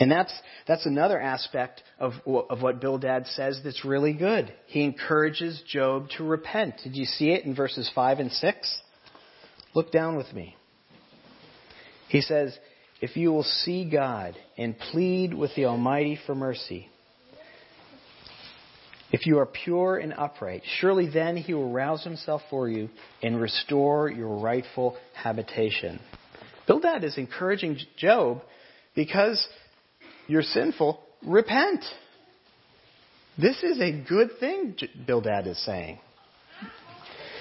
And 0.01 0.11
that's, 0.11 0.33
that's 0.67 0.87
another 0.87 1.21
aspect 1.21 1.83
of, 1.99 2.13
of 2.27 2.63
what 2.63 2.81
Bildad 2.81 3.27
says 3.27 3.61
that's 3.63 3.85
really 3.85 4.15
good. 4.15 4.53
He 4.67 4.83
encourages 4.85 5.63
Job 5.67 6.09
to 6.17 6.25
repent. 6.25 6.81
Did 6.83 6.97
you 6.97 7.05
see 7.05 7.31
it 7.31 7.45
in 7.45 7.55
verses 7.55 7.91
5 7.95 8.19
and 8.19 8.33
6? 8.33 8.81
Look 9.75 9.93
down 9.93 10.17
with 10.17 10.33
me. 10.33 10.57
He 12.09 12.21
says, 12.21 12.57
If 13.01 13.17
you 13.17 13.33
will 13.33 13.43
see 13.43 13.89
God 13.89 14.37
and 14.59 14.79
plead 14.79 15.35
with 15.35 15.55
the 15.55 15.67
Almighty 15.67 16.19
for 16.27 16.35
mercy, 16.35 16.89
if 19.13 19.27
you 19.27 19.39
are 19.39 19.47
pure 19.47 19.99
and 19.99 20.15
upright, 20.15 20.63
surely 20.81 21.09
then 21.09 21.37
he 21.37 21.53
will 21.53 21.71
rouse 21.71 22.03
himself 22.03 22.41
for 22.49 22.69
you 22.69 22.89
and 23.23 23.39
restore 23.39 24.11
your 24.11 24.39
rightful 24.39 24.97
habitation. 25.15 26.01
Bildad 26.67 27.05
is 27.05 27.19
encouraging 27.19 27.79
Job 27.99 28.41
because 28.95 29.47
you're 30.33 30.43
sinful, 30.43 30.99
repent. 31.27 31.85
This 33.37 33.63
is 33.63 33.79
a 33.81 33.93
good 33.93 34.31
thing, 34.41 34.75
Bildad 35.07 35.47
is 35.47 35.63
saying. 35.63 35.99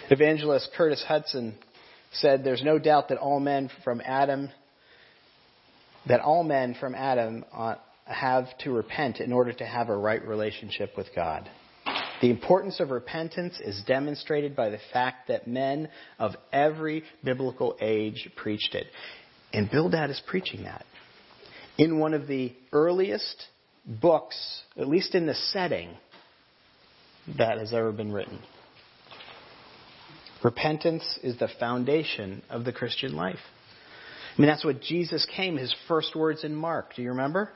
Evangelist 0.10 0.72
Curtis 0.76 1.02
Hutson 1.08 1.54
said, 2.12 2.44
There's 2.44 2.64
no 2.64 2.78
doubt 2.80 3.08
that 3.08 3.18
all 3.18 3.40
men 3.40 3.70
from 3.86 4.02
Adam, 4.06 4.50
that 6.08 6.20
all 6.20 6.44
men 6.44 6.76
from 6.82 6.94
Adam 6.94 7.46
uh, 7.54 7.76
have 8.04 8.48
to 8.66 8.72
repent 8.72 9.22
in 9.22 9.32
order 9.32 9.54
to 9.54 9.66
have 9.66 9.88
a 9.88 9.96
right 9.96 10.28
relationship 10.28 10.98
with 10.98 11.08
God. 11.16 11.50
The 12.22 12.30
importance 12.30 12.82
of 12.82 12.92
repentance 12.92 13.58
is 13.64 13.82
demonstrated 13.88 14.54
by 14.54 14.70
the 14.70 14.80
fact 14.92 15.30
that 15.30 15.48
men 15.48 15.88
of 16.20 16.34
every 16.52 17.04
biblical 17.24 17.78
age 17.80 18.30
preached 18.36 18.76
it. 18.76 18.88
And 19.54 19.72
Bildad 19.72 20.10
is 20.10 20.22
preaching 20.28 20.64
that 20.64 20.86
in 21.78 22.00
one 22.00 22.14
of 22.14 22.28
the 22.28 22.54
earliest 22.72 23.46
books, 23.86 24.38
at 24.78 24.88
least 24.88 25.16
in 25.16 25.26
the 25.26 25.36
setting, 25.36 25.90
that 27.38 27.58
has 27.58 27.74
ever 27.74 27.92
been 27.92 28.12
written. 28.12 28.40
Repentance 30.44 31.20
is 31.22 31.38
the 31.38 31.50
foundation 31.60 32.42
of 32.50 32.66
the 32.66 32.72
Christian 32.72 33.16
life. 33.16 33.40
I 34.38 34.42
mean, 34.42 34.50
that's 34.50 34.66
what 34.66 34.82
Jesus 34.82 35.28
came, 35.36 35.58
his 35.58 35.74
first 35.88 36.16
words 36.16 36.44
in 36.44 36.56
Mark. 36.56 36.96
Do 36.96 37.02
you 37.02 37.10
remember? 37.10 37.52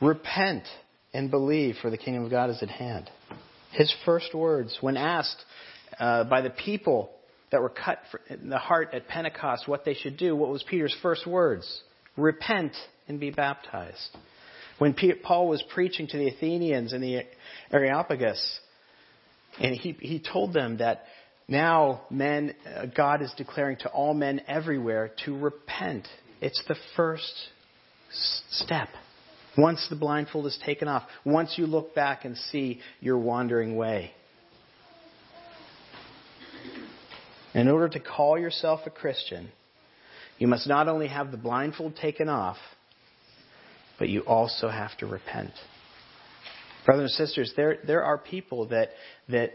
Repent 0.00 0.64
and 1.12 1.30
believe, 1.30 1.76
for 1.82 1.90
the 1.90 1.98
kingdom 1.98 2.24
of 2.24 2.30
God 2.30 2.50
is 2.50 2.62
at 2.62 2.70
hand. 2.70 3.10
His 3.72 3.92
first 4.04 4.34
words, 4.34 4.78
when 4.80 4.96
asked 4.96 5.44
uh, 5.98 6.24
by 6.24 6.40
the 6.40 6.50
people 6.50 7.10
that 7.50 7.60
were 7.60 7.68
cut 7.68 7.98
in 8.30 8.48
the 8.48 8.58
heart 8.58 8.90
at 8.94 9.08
Pentecost 9.08 9.68
what 9.68 9.84
they 9.84 9.94
should 9.94 10.16
do, 10.16 10.34
what 10.34 10.50
was 10.50 10.62
Peter's 10.62 10.96
first 11.02 11.26
words? 11.26 11.82
Repent 12.16 12.72
and 13.08 13.20
be 13.20 13.30
baptized. 13.30 14.16
When 14.78 14.94
Paul 15.22 15.48
was 15.48 15.62
preaching 15.74 16.06
to 16.08 16.16
the 16.16 16.28
Athenians 16.28 16.92
in 16.92 17.00
the 17.00 17.22
Areopagus, 17.72 18.60
and 19.60 19.74
he, 19.74 19.92
he 20.00 20.20
told 20.20 20.52
them 20.52 20.78
that 20.78 21.04
now 21.46 22.02
men, 22.10 22.54
uh, 22.66 22.86
God 22.86 23.22
is 23.22 23.32
declaring 23.36 23.76
to 23.78 23.88
all 23.88 24.14
men 24.14 24.40
everywhere 24.48 25.12
to 25.24 25.36
repent. 25.36 26.08
It's 26.40 26.62
the 26.66 26.76
first 26.96 27.32
step. 28.50 28.88
Once 29.56 29.86
the 29.90 29.96
blindfold 29.96 30.46
is 30.46 30.58
taken 30.64 30.88
off, 30.88 31.02
once 31.24 31.54
you 31.56 31.66
look 31.66 31.94
back 31.94 32.24
and 32.24 32.36
see 32.36 32.80
your 33.00 33.18
wandering 33.18 33.76
way. 33.76 34.12
In 37.54 37.68
order 37.68 37.88
to 37.90 38.00
call 38.00 38.38
yourself 38.38 38.80
a 38.86 38.90
Christian, 38.90 39.50
you 40.38 40.46
must 40.46 40.66
not 40.66 40.88
only 40.88 41.08
have 41.08 41.30
the 41.30 41.36
blindfold 41.36 41.96
taken 41.96 42.30
off, 42.30 42.56
but 43.98 44.08
you 44.08 44.20
also 44.22 44.68
have 44.68 44.96
to 44.98 45.06
repent. 45.06 45.52
Brothers 46.84 47.16
and 47.18 47.28
sisters, 47.28 47.52
there, 47.56 47.78
there 47.86 48.02
are 48.02 48.18
people 48.18 48.68
that, 48.68 48.90
that 49.28 49.52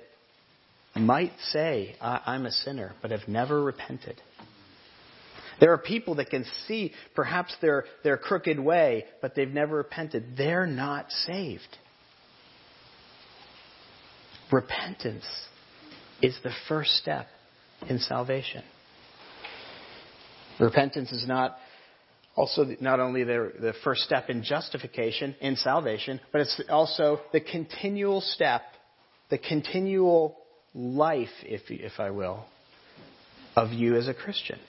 might 0.95 1.33
say, 1.51 1.95
I'm 2.01 2.45
a 2.45 2.51
sinner, 2.51 2.93
but 3.01 3.11
have 3.11 3.27
never 3.27 3.61
repented. 3.61 4.21
There 5.59 5.73
are 5.73 5.77
people 5.77 6.15
that 6.15 6.29
can 6.29 6.45
see 6.67 6.93
perhaps 7.15 7.55
their, 7.61 7.85
their 8.03 8.17
crooked 8.17 8.59
way, 8.59 9.05
but 9.21 9.35
they've 9.35 9.49
never 9.49 9.77
repented. 9.77 10.37
They're 10.37 10.67
not 10.67 11.11
saved. 11.11 11.77
Repentance 14.51 15.25
is 16.21 16.37
the 16.43 16.51
first 16.67 16.91
step 16.91 17.27
in 17.89 17.99
salvation. 17.99 18.63
Repentance 20.59 21.11
is 21.11 21.27
not 21.27 21.57
also 22.37 22.65
not 22.79 22.99
only 22.99 23.23
the, 23.23 23.51
the 23.59 23.73
first 23.83 24.03
step 24.03 24.29
in 24.29 24.43
justification, 24.43 25.35
in 25.41 25.55
salvation, 25.55 26.21
but 26.31 26.41
it's 26.41 26.61
also 26.69 27.19
the 27.33 27.41
continual 27.41 28.21
step, 28.21 28.61
the 29.31 29.39
continual 29.39 30.37
life, 30.73 31.33
if, 31.43 31.61
if 31.69 31.99
I 31.99 32.11
will, 32.11 32.45
of 33.55 33.71
you 33.71 33.95
as 33.95 34.07
a 34.07 34.13
Christian. 34.13 34.59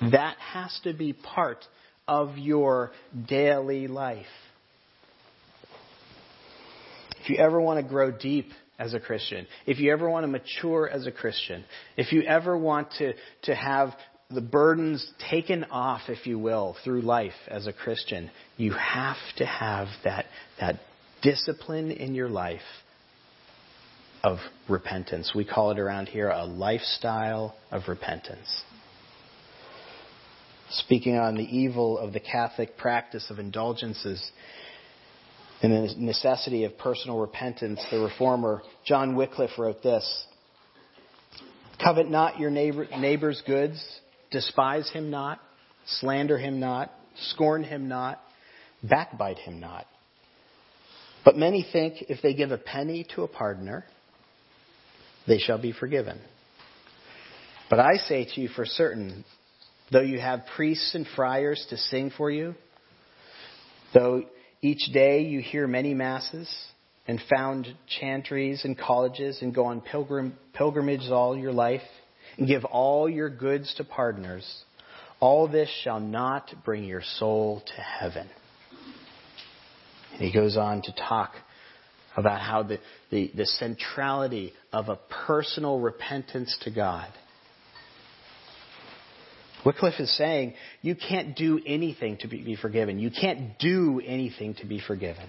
That 0.00 0.38
has 0.38 0.80
to 0.84 0.94
be 0.94 1.12
part 1.12 1.62
of 2.08 2.38
your 2.38 2.92
daily 3.28 3.86
life. 3.86 4.24
If 7.20 7.28
you 7.28 7.36
ever 7.36 7.60
want 7.60 7.84
to 7.84 7.86
grow 7.86 8.10
deep 8.10 8.48
as 8.78 8.94
a 8.94 9.00
Christian, 9.00 9.46
if 9.66 9.78
you 9.78 9.92
ever 9.92 10.08
want 10.08 10.24
to 10.24 10.28
mature 10.28 10.88
as 10.88 11.06
a 11.06 11.12
Christian, 11.12 11.64
if 11.98 12.12
you 12.12 12.22
ever 12.22 12.56
want 12.56 12.92
to, 12.98 13.12
to 13.42 13.54
have 13.54 13.92
the 14.30 14.40
burdens 14.42 15.10
taken 15.30 15.64
off, 15.64 16.02
if 16.08 16.26
you 16.26 16.38
will, 16.38 16.76
through 16.84 17.00
life 17.00 17.32
as 17.48 17.66
a 17.66 17.72
Christian, 17.72 18.30
you 18.58 18.74
have 18.74 19.16
to 19.38 19.46
have 19.46 19.88
that, 20.04 20.26
that 20.60 20.80
discipline 21.22 21.90
in 21.90 22.14
your 22.14 22.28
life 22.28 22.60
of 24.22 24.36
repentance. 24.68 25.32
We 25.34 25.46
call 25.46 25.70
it 25.70 25.78
around 25.78 26.08
here 26.08 26.28
a 26.28 26.44
lifestyle 26.44 27.56
of 27.70 27.88
repentance. 27.88 28.64
Speaking 30.72 31.16
on 31.16 31.34
the 31.34 31.44
evil 31.44 31.96
of 31.96 32.12
the 32.12 32.20
Catholic 32.20 32.76
practice 32.76 33.30
of 33.30 33.38
indulgences 33.38 34.30
and 35.62 35.72
the 35.72 35.94
necessity 35.96 36.64
of 36.64 36.76
personal 36.76 37.18
repentance, 37.18 37.80
the 37.90 37.98
reformer 37.98 38.60
John 38.84 39.16
Wycliffe 39.16 39.58
wrote 39.58 39.82
this 39.82 40.26
Covet 41.82 42.10
not 42.10 42.38
your 42.38 42.50
neighbor, 42.50 42.86
neighbor's 42.98 43.42
goods, 43.46 43.82
despise 44.30 44.90
him 44.90 45.10
not, 45.10 45.40
slander 45.86 46.38
him 46.38 46.60
not, 46.60 46.92
scorn 47.30 47.64
him 47.64 47.88
not, 47.88 48.20
backbite 48.82 49.38
him 49.38 49.60
not. 49.60 49.86
But 51.24 51.36
many 51.36 51.66
think 51.70 52.02
if 52.08 52.22
they 52.22 52.34
give 52.34 52.52
a 52.52 52.58
penny 52.58 53.06
to 53.14 53.22
a 53.22 53.28
pardoner, 53.28 53.84
they 55.26 55.38
shall 55.38 55.60
be 55.60 55.72
forgiven. 55.72 56.20
But 57.68 57.80
I 57.80 57.96
say 57.96 58.24
to 58.34 58.40
you 58.40 58.48
for 58.48 58.64
certain, 58.64 59.24
though 59.92 60.00
you 60.00 60.18
have 60.18 60.46
priests 60.56 60.94
and 60.94 61.06
friars 61.14 61.66
to 61.70 61.76
sing 61.76 62.10
for 62.16 62.30
you, 62.30 62.54
though 63.92 64.22
each 64.62 64.90
day 64.92 65.22
you 65.22 65.40
hear 65.40 65.66
many 65.66 65.94
masses 65.94 66.48
and 67.06 67.20
found 67.30 67.68
chantries 68.00 68.64
and 68.64 68.78
colleges 68.78 69.38
and 69.42 69.54
go 69.54 69.66
on 69.66 69.80
pilgrim, 69.80 70.36
pilgrimages 70.54 71.10
all 71.10 71.36
your 71.36 71.52
life 71.52 71.82
give 72.46 72.64
all 72.64 73.08
your 73.08 73.28
goods 73.28 73.74
to 73.76 73.84
pardoners, 73.84 74.46
all 75.20 75.48
this 75.48 75.68
shall 75.82 76.00
not 76.00 76.50
bring 76.64 76.84
your 76.84 77.02
soul 77.18 77.62
to 77.66 77.82
heaven. 77.82 78.28
And 80.12 80.20
he 80.20 80.32
goes 80.32 80.56
on 80.56 80.82
to 80.82 80.92
talk 80.92 81.32
about 82.16 82.40
how 82.40 82.62
the, 82.62 82.78
the, 83.10 83.30
the 83.36 83.46
centrality 83.46 84.52
of 84.72 84.88
a 84.88 84.98
personal 85.26 85.78
repentance 85.80 86.56
to 86.62 86.70
God. 86.70 87.08
Wycliffe 89.64 90.00
is 90.00 90.16
saying 90.16 90.54
you 90.82 90.94
can't 90.94 91.36
do 91.36 91.60
anything 91.66 92.16
to 92.18 92.28
be, 92.28 92.42
be 92.42 92.56
forgiven. 92.56 92.98
You 92.98 93.10
can't 93.10 93.58
do 93.58 94.00
anything 94.04 94.54
to 94.56 94.66
be 94.66 94.80
forgiven. 94.80 95.28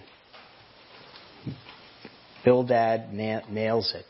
Bildad 2.45 3.11
na- 3.13 3.41
nails 3.49 3.93
it. 3.95 4.05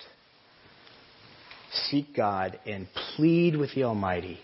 Seek 1.72 2.16
God 2.16 2.60
and 2.66 2.88
plead 3.16 3.56
with 3.56 3.74
the 3.76 3.84
Almighty 3.84 4.40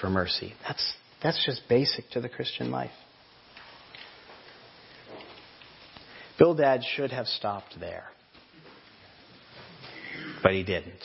for 0.00 0.08
mercy. 0.08 0.54
That's, 0.66 0.94
that's 1.22 1.44
just 1.44 1.62
basic 1.68 2.08
to 2.10 2.20
the 2.20 2.28
Christian 2.28 2.70
life. 2.70 2.90
Bildad 6.38 6.82
should 6.94 7.10
have 7.10 7.26
stopped 7.26 7.74
there. 7.80 8.04
But 10.42 10.52
he 10.52 10.62
didn't. 10.62 11.02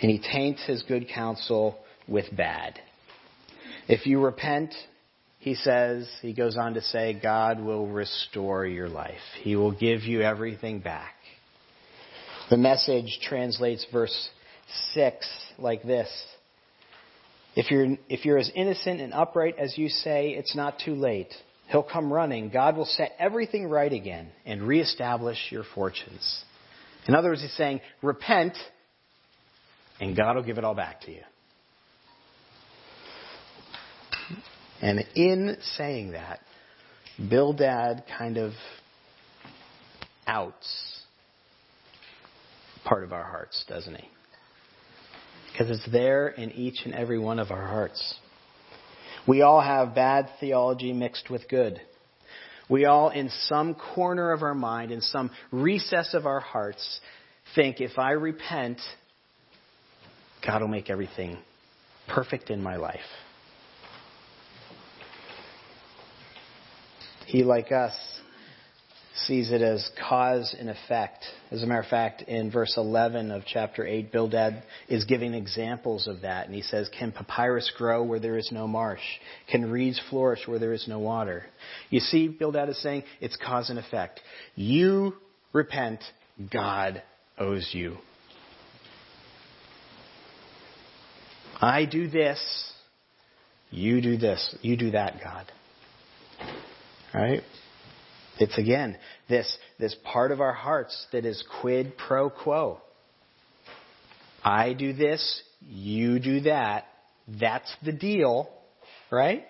And 0.00 0.10
he 0.10 0.20
taints 0.20 0.64
his 0.66 0.82
good 0.84 1.08
counsel 1.08 1.76
with 2.06 2.26
bad. 2.36 2.78
If 3.88 4.06
you 4.06 4.20
repent, 4.20 4.72
he 5.38 5.54
says, 5.54 6.08
he 6.22 6.32
goes 6.32 6.56
on 6.56 6.74
to 6.74 6.80
say, 6.80 7.18
God 7.20 7.60
will 7.60 7.86
restore 7.86 8.66
your 8.66 8.88
life. 8.88 9.20
He 9.42 9.56
will 9.56 9.72
give 9.72 10.02
you 10.02 10.22
everything 10.22 10.80
back. 10.80 11.13
The 12.50 12.56
message 12.58 13.20
translates 13.22 13.86
verse 13.90 14.28
6 14.92 15.26
like 15.58 15.82
this. 15.82 16.08
If 17.56 17.70
you're, 17.70 17.96
if 18.08 18.24
you're 18.24 18.38
as 18.38 18.50
innocent 18.54 19.00
and 19.00 19.14
upright 19.14 19.58
as 19.58 19.78
you 19.78 19.88
say, 19.88 20.30
it's 20.30 20.54
not 20.54 20.78
too 20.84 20.94
late. 20.94 21.32
He'll 21.68 21.82
come 21.82 22.12
running. 22.12 22.50
God 22.50 22.76
will 22.76 22.84
set 22.84 23.12
everything 23.18 23.68
right 23.68 23.92
again 23.92 24.28
and 24.44 24.62
reestablish 24.62 25.38
your 25.50 25.64
fortunes. 25.74 26.44
In 27.06 27.14
other 27.14 27.30
words, 27.30 27.42
he's 27.42 27.56
saying, 27.56 27.80
repent, 28.02 28.56
and 30.00 30.16
God 30.16 30.36
will 30.36 30.42
give 30.42 30.58
it 30.58 30.64
all 30.64 30.74
back 30.74 31.02
to 31.02 31.12
you. 31.12 31.22
And 34.82 35.04
in 35.14 35.56
saying 35.76 36.12
that, 36.12 36.40
Bildad 37.16 38.04
kind 38.18 38.36
of 38.36 38.52
outs 40.26 41.03
part 42.84 43.04
of 43.04 43.12
our 43.12 43.24
hearts, 43.24 43.64
doesn't 43.68 43.94
he? 43.94 44.08
Because 45.52 45.70
it's 45.70 45.92
there 45.92 46.28
in 46.28 46.50
each 46.52 46.82
and 46.84 46.94
every 46.94 47.18
one 47.18 47.38
of 47.38 47.50
our 47.50 47.66
hearts. 47.66 48.14
We 49.26 49.42
all 49.42 49.60
have 49.60 49.94
bad 49.94 50.28
theology 50.40 50.92
mixed 50.92 51.30
with 51.30 51.48
good. 51.48 51.80
We 52.68 52.86
all, 52.86 53.10
in 53.10 53.30
some 53.46 53.74
corner 53.74 54.32
of 54.32 54.42
our 54.42 54.54
mind, 54.54 54.90
in 54.90 55.00
some 55.00 55.30
recess 55.52 56.14
of 56.14 56.26
our 56.26 56.40
hearts, 56.40 57.00
think 57.54 57.80
if 57.80 57.98
I 57.98 58.12
repent, 58.12 58.80
God 60.46 60.60
will 60.60 60.68
make 60.68 60.90
everything 60.90 61.38
perfect 62.08 62.50
in 62.50 62.62
my 62.62 62.76
life. 62.76 63.00
He, 67.26 67.42
like 67.42 67.72
us, 67.72 67.94
sees 69.14 69.52
it 69.52 69.62
as 69.62 69.88
cause 70.08 70.54
and 70.58 70.68
effect. 70.68 71.24
As 71.50 71.62
a 71.62 71.66
matter 71.66 71.80
of 71.80 71.86
fact, 71.86 72.22
in 72.22 72.50
verse 72.50 72.74
11 72.76 73.30
of 73.30 73.42
chapter 73.46 73.86
8, 73.86 74.10
Bildad 74.10 74.62
is 74.88 75.04
giving 75.04 75.34
examples 75.34 76.08
of 76.08 76.22
that. 76.22 76.46
And 76.46 76.54
he 76.54 76.62
says, 76.62 76.90
Can 76.98 77.12
papyrus 77.12 77.72
grow 77.76 78.02
where 78.02 78.18
there 78.18 78.36
is 78.36 78.50
no 78.50 78.66
marsh? 78.66 79.02
Can 79.50 79.70
reeds 79.70 80.00
flourish 80.10 80.40
where 80.46 80.58
there 80.58 80.72
is 80.72 80.88
no 80.88 80.98
water? 80.98 81.44
You 81.90 82.00
see, 82.00 82.28
Bildad 82.28 82.68
is 82.68 82.82
saying 82.82 83.04
it's 83.20 83.36
cause 83.36 83.70
and 83.70 83.78
effect. 83.78 84.20
You 84.56 85.14
repent, 85.52 86.00
God 86.52 87.02
owes 87.38 87.70
you. 87.72 87.98
I 91.60 91.84
do 91.84 92.08
this, 92.08 92.72
you 93.70 94.00
do 94.00 94.18
this, 94.18 94.56
you 94.60 94.76
do 94.76 94.90
that, 94.90 95.20
God. 95.22 95.50
Right? 97.14 97.42
It's 98.38 98.58
again 98.58 98.96
this, 99.28 99.58
this 99.78 99.94
part 100.04 100.32
of 100.32 100.40
our 100.40 100.52
hearts 100.52 101.06
that 101.12 101.24
is 101.24 101.42
quid 101.60 101.96
pro 101.96 102.30
quo. 102.30 102.80
I 104.42 104.72
do 104.74 104.92
this, 104.92 105.42
you 105.66 106.18
do 106.18 106.40
that. 106.42 106.86
That's 107.28 107.74
the 107.82 107.92
deal, 107.92 108.50
right? 109.10 109.44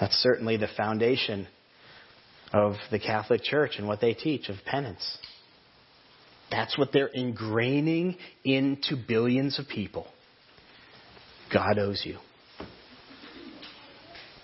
That's 0.00 0.14
certainly 0.16 0.56
the 0.56 0.68
foundation 0.76 1.46
of 2.52 2.74
the 2.90 2.98
Catholic 2.98 3.42
Church 3.42 3.74
and 3.78 3.86
what 3.86 4.00
they 4.00 4.14
teach 4.14 4.48
of 4.48 4.56
penance. 4.64 5.18
That's 6.50 6.76
what 6.76 6.92
they're 6.92 7.10
ingraining 7.16 8.16
into 8.44 8.96
billions 9.06 9.58
of 9.58 9.68
people. 9.68 10.08
God 11.52 11.78
owes 11.78 12.02
you. 12.04 12.18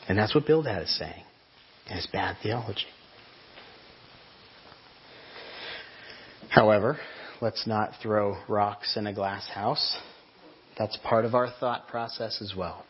And 0.09 0.17
that's 0.17 0.35
what 0.35 0.47
Bildad 0.47 0.83
is 0.83 0.99
saying. 0.99 1.26
And 1.89 1.99
it's 1.99 2.07
bad 2.09 2.37
theology. 2.43 2.87
However, 6.49 6.99
let's 7.41 7.67
not 7.67 7.93
throw 8.03 8.37
rocks 8.49 8.97
in 8.97 9.07
a 9.07 9.13
glass 9.13 9.49
house. 9.49 9.99
That's 10.79 10.97
part 11.05 11.25
of 11.25 11.35
our 11.35 11.51
thought 11.61 11.89
process 11.89 12.41
as 12.41 12.55
well. 12.57 12.85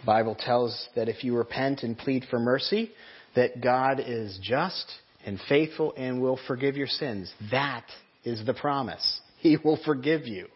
The 0.00 0.06
Bible 0.06 0.34
tells 0.34 0.88
that 0.96 1.08
if 1.08 1.24
you 1.24 1.36
repent 1.36 1.82
and 1.82 1.96
plead 1.96 2.24
for 2.30 2.38
mercy, 2.38 2.90
that 3.36 3.60
God 3.60 4.00
is 4.04 4.38
just 4.42 4.90
and 5.24 5.38
faithful 5.48 5.92
and 5.96 6.20
will 6.20 6.38
forgive 6.46 6.76
your 6.76 6.86
sins. 6.86 7.32
That 7.50 7.84
is 8.24 8.44
the 8.44 8.54
promise. 8.54 9.20
He 9.38 9.56
will 9.62 9.78
forgive 9.84 10.26
you. 10.26 10.46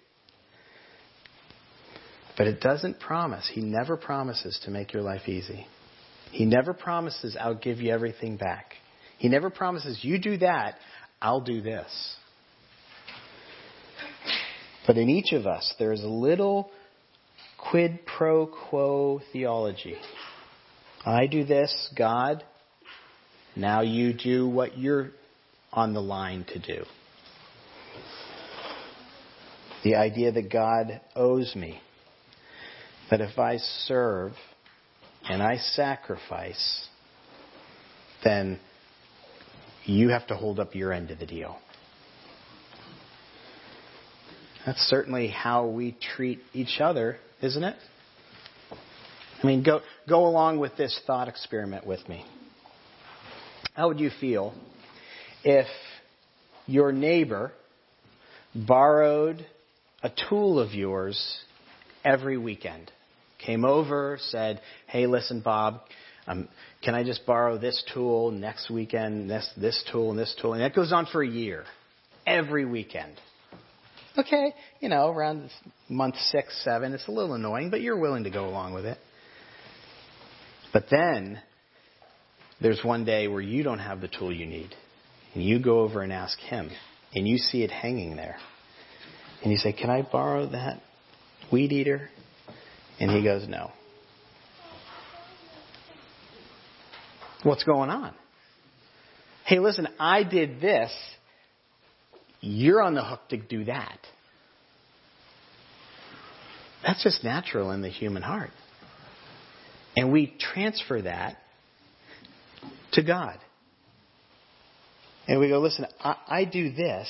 But 2.36 2.46
it 2.46 2.60
doesn't 2.60 3.00
promise, 3.00 3.48
He 3.52 3.60
never 3.60 3.96
promises 3.96 4.58
to 4.64 4.70
make 4.70 4.92
your 4.92 5.02
life 5.02 5.28
easy. 5.28 5.66
He 6.34 6.46
never 6.46 6.74
promises, 6.74 7.36
I'll 7.38 7.54
give 7.54 7.78
you 7.78 7.92
everything 7.92 8.36
back. 8.36 8.74
He 9.18 9.28
never 9.28 9.50
promises, 9.50 10.00
you 10.02 10.18
do 10.18 10.36
that, 10.38 10.74
I'll 11.22 11.40
do 11.40 11.62
this. 11.62 12.16
But 14.84 14.98
in 14.98 15.08
each 15.08 15.32
of 15.32 15.46
us, 15.46 15.72
there 15.78 15.92
is 15.92 16.02
a 16.02 16.08
little 16.08 16.72
quid 17.70 18.00
pro 18.04 18.48
quo 18.48 19.20
theology. 19.32 19.94
I 21.06 21.28
do 21.28 21.44
this, 21.44 21.72
God, 21.96 22.42
now 23.54 23.82
you 23.82 24.12
do 24.12 24.48
what 24.48 24.76
you're 24.76 25.10
on 25.72 25.94
the 25.94 26.02
line 26.02 26.46
to 26.52 26.58
do. 26.58 26.84
The 29.84 29.94
idea 29.94 30.32
that 30.32 30.50
God 30.50 31.00
owes 31.14 31.54
me. 31.54 31.80
That 33.12 33.20
if 33.20 33.38
I 33.38 33.58
serve 33.86 34.32
and 35.28 35.42
I 35.42 35.56
sacrifice, 35.56 36.88
then 38.22 38.60
you 39.84 40.10
have 40.10 40.26
to 40.28 40.36
hold 40.36 40.60
up 40.60 40.74
your 40.74 40.92
end 40.92 41.10
of 41.10 41.18
the 41.18 41.26
deal. 41.26 41.58
That's 44.66 44.80
certainly 44.80 45.28
how 45.28 45.66
we 45.66 45.96
treat 46.16 46.40
each 46.54 46.80
other, 46.80 47.16
isn't 47.42 47.62
it? 47.62 47.76
I 49.42 49.46
mean, 49.46 49.62
go, 49.62 49.80
go 50.08 50.26
along 50.26 50.58
with 50.58 50.76
this 50.76 50.98
thought 51.06 51.28
experiment 51.28 51.86
with 51.86 52.08
me. 52.08 52.24
How 53.74 53.88
would 53.88 54.00
you 54.00 54.10
feel 54.20 54.54
if 55.42 55.66
your 56.66 56.92
neighbor 56.92 57.52
borrowed 58.54 59.44
a 60.02 60.10
tool 60.28 60.58
of 60.58 60.72
yours 60.72 61.38
every 62.04 62.38
weekend? 62.38 62.90
Came 63.44 63.64
over, 63.64 64.18
said, 64.20 64.60
Hey, 64.86 65.06
listen, 65.06 65.40
Bob, 65.40 65.80
um, 66.26 66.48
can 66.82 66.94
I 66.94 67.04
just 67.04 67.26
borrow 67.26 67.58
this 67.58 67.82
tool 67.92 68.30
next 68.30 68.70
weekend, 68.70 69.30
this, 69.30 69.48
this 69.56 69.82
tool, 69.90 70.10
and 70.10 70.18
this 70.18 70.34
tool? 70.40 70.54
And 70.54 70.62
that 70.62 70.74
goes 70.74 70.92
on 70.92 71.06
for 71.06 71.22
a 71.22 71.28
year. 71.28 71.64
Every 72.26 72.64
weekend. 72.64 73.20
Okay, 74.16 74.54
you 74.80 74.88
know, 74.88 75.10
around 75.10 75.50
month 75.88 76.14
six, 76.30 76.58
seven, 76.64 76.92
it's 76.92 77.08
a 77.08 77.10
little 77.10 77.34
annoying, 77.34 77.70
but 77.70 77.80
you're 77.80 77.98
willing 77.98 78.24
to 78.24 78.30
go 78.30 78.48
along 78.48 78.72
with 78.72 78.86
it. 78.86 78.96
But 80.72 80.84
then 80.90 81.40
there's 82.60 82.82
one 82.82 83.04
day 83.04 83.28
where 83.28 83.40
you 83.40 83.62
don't 83.62 83.80
have 83.80 84.00
the 84.00 84.08
tool 84.08 84.32
you 84.32 84.46
need. 84.46 84.74
And 85.34 85.42
you 85.42 85.58
go 85.58 85.80
over 85.80 86.02
and 86.02 86.12
ask 86.12 86.38
him. 86.38 86.70
And 87.14 87.26
you 87.26 87.38
see 87.38 87.62
it 87.62 87.70
hanging 87.70 88.16
there. 88.16 88.36
And 89.42 89.52
you 89.52 89.58
say, 89.58 89.72
Can 89.72 89.90
I 89.90 90.02
borrow 90.02 90.46
that 90.50 90.80
weed 91.52 91.72
eater? 91.72 92.08
And 93.00 93.10
he 93.10 93.22
goes, 93.22 93.46
No. 93.48 93.70
What's 97.42 97.64
going 97.64 97.90
on? 97.90 98.14
Hey, 99.44 99.58
listen, 99.58 99.86
I 99.98 100.22
did 100.22 100.60
this. 100.60 100.90
You're 102.40 102.82
on 102.82 102.94
the 102.94 103.04
hook 103.04 103.20
to 103.30 103.36
do 103.36 103.64
that. 103.66 103.98
That's 106.84 107.02
just 107.02 107.22
natural 107.22 107.70
in 107.70 107.82
the 107.82 107.88
human 107.88 108.22
heart. 108.22 108.50
And 109.96 110.12
we 110.12 110.34
transfer 110.38 111.02
that 111.02 111.36
to 112.92 113.02
God. 113.02 113.38
And 115.26 115.40
we 115.40 115.48
go, 115.48 115.60
listen, 115.60 115.86
I, 116.00 116.16
I 116.26 116.44
do 116.44 116.72
this. 116.72 117.08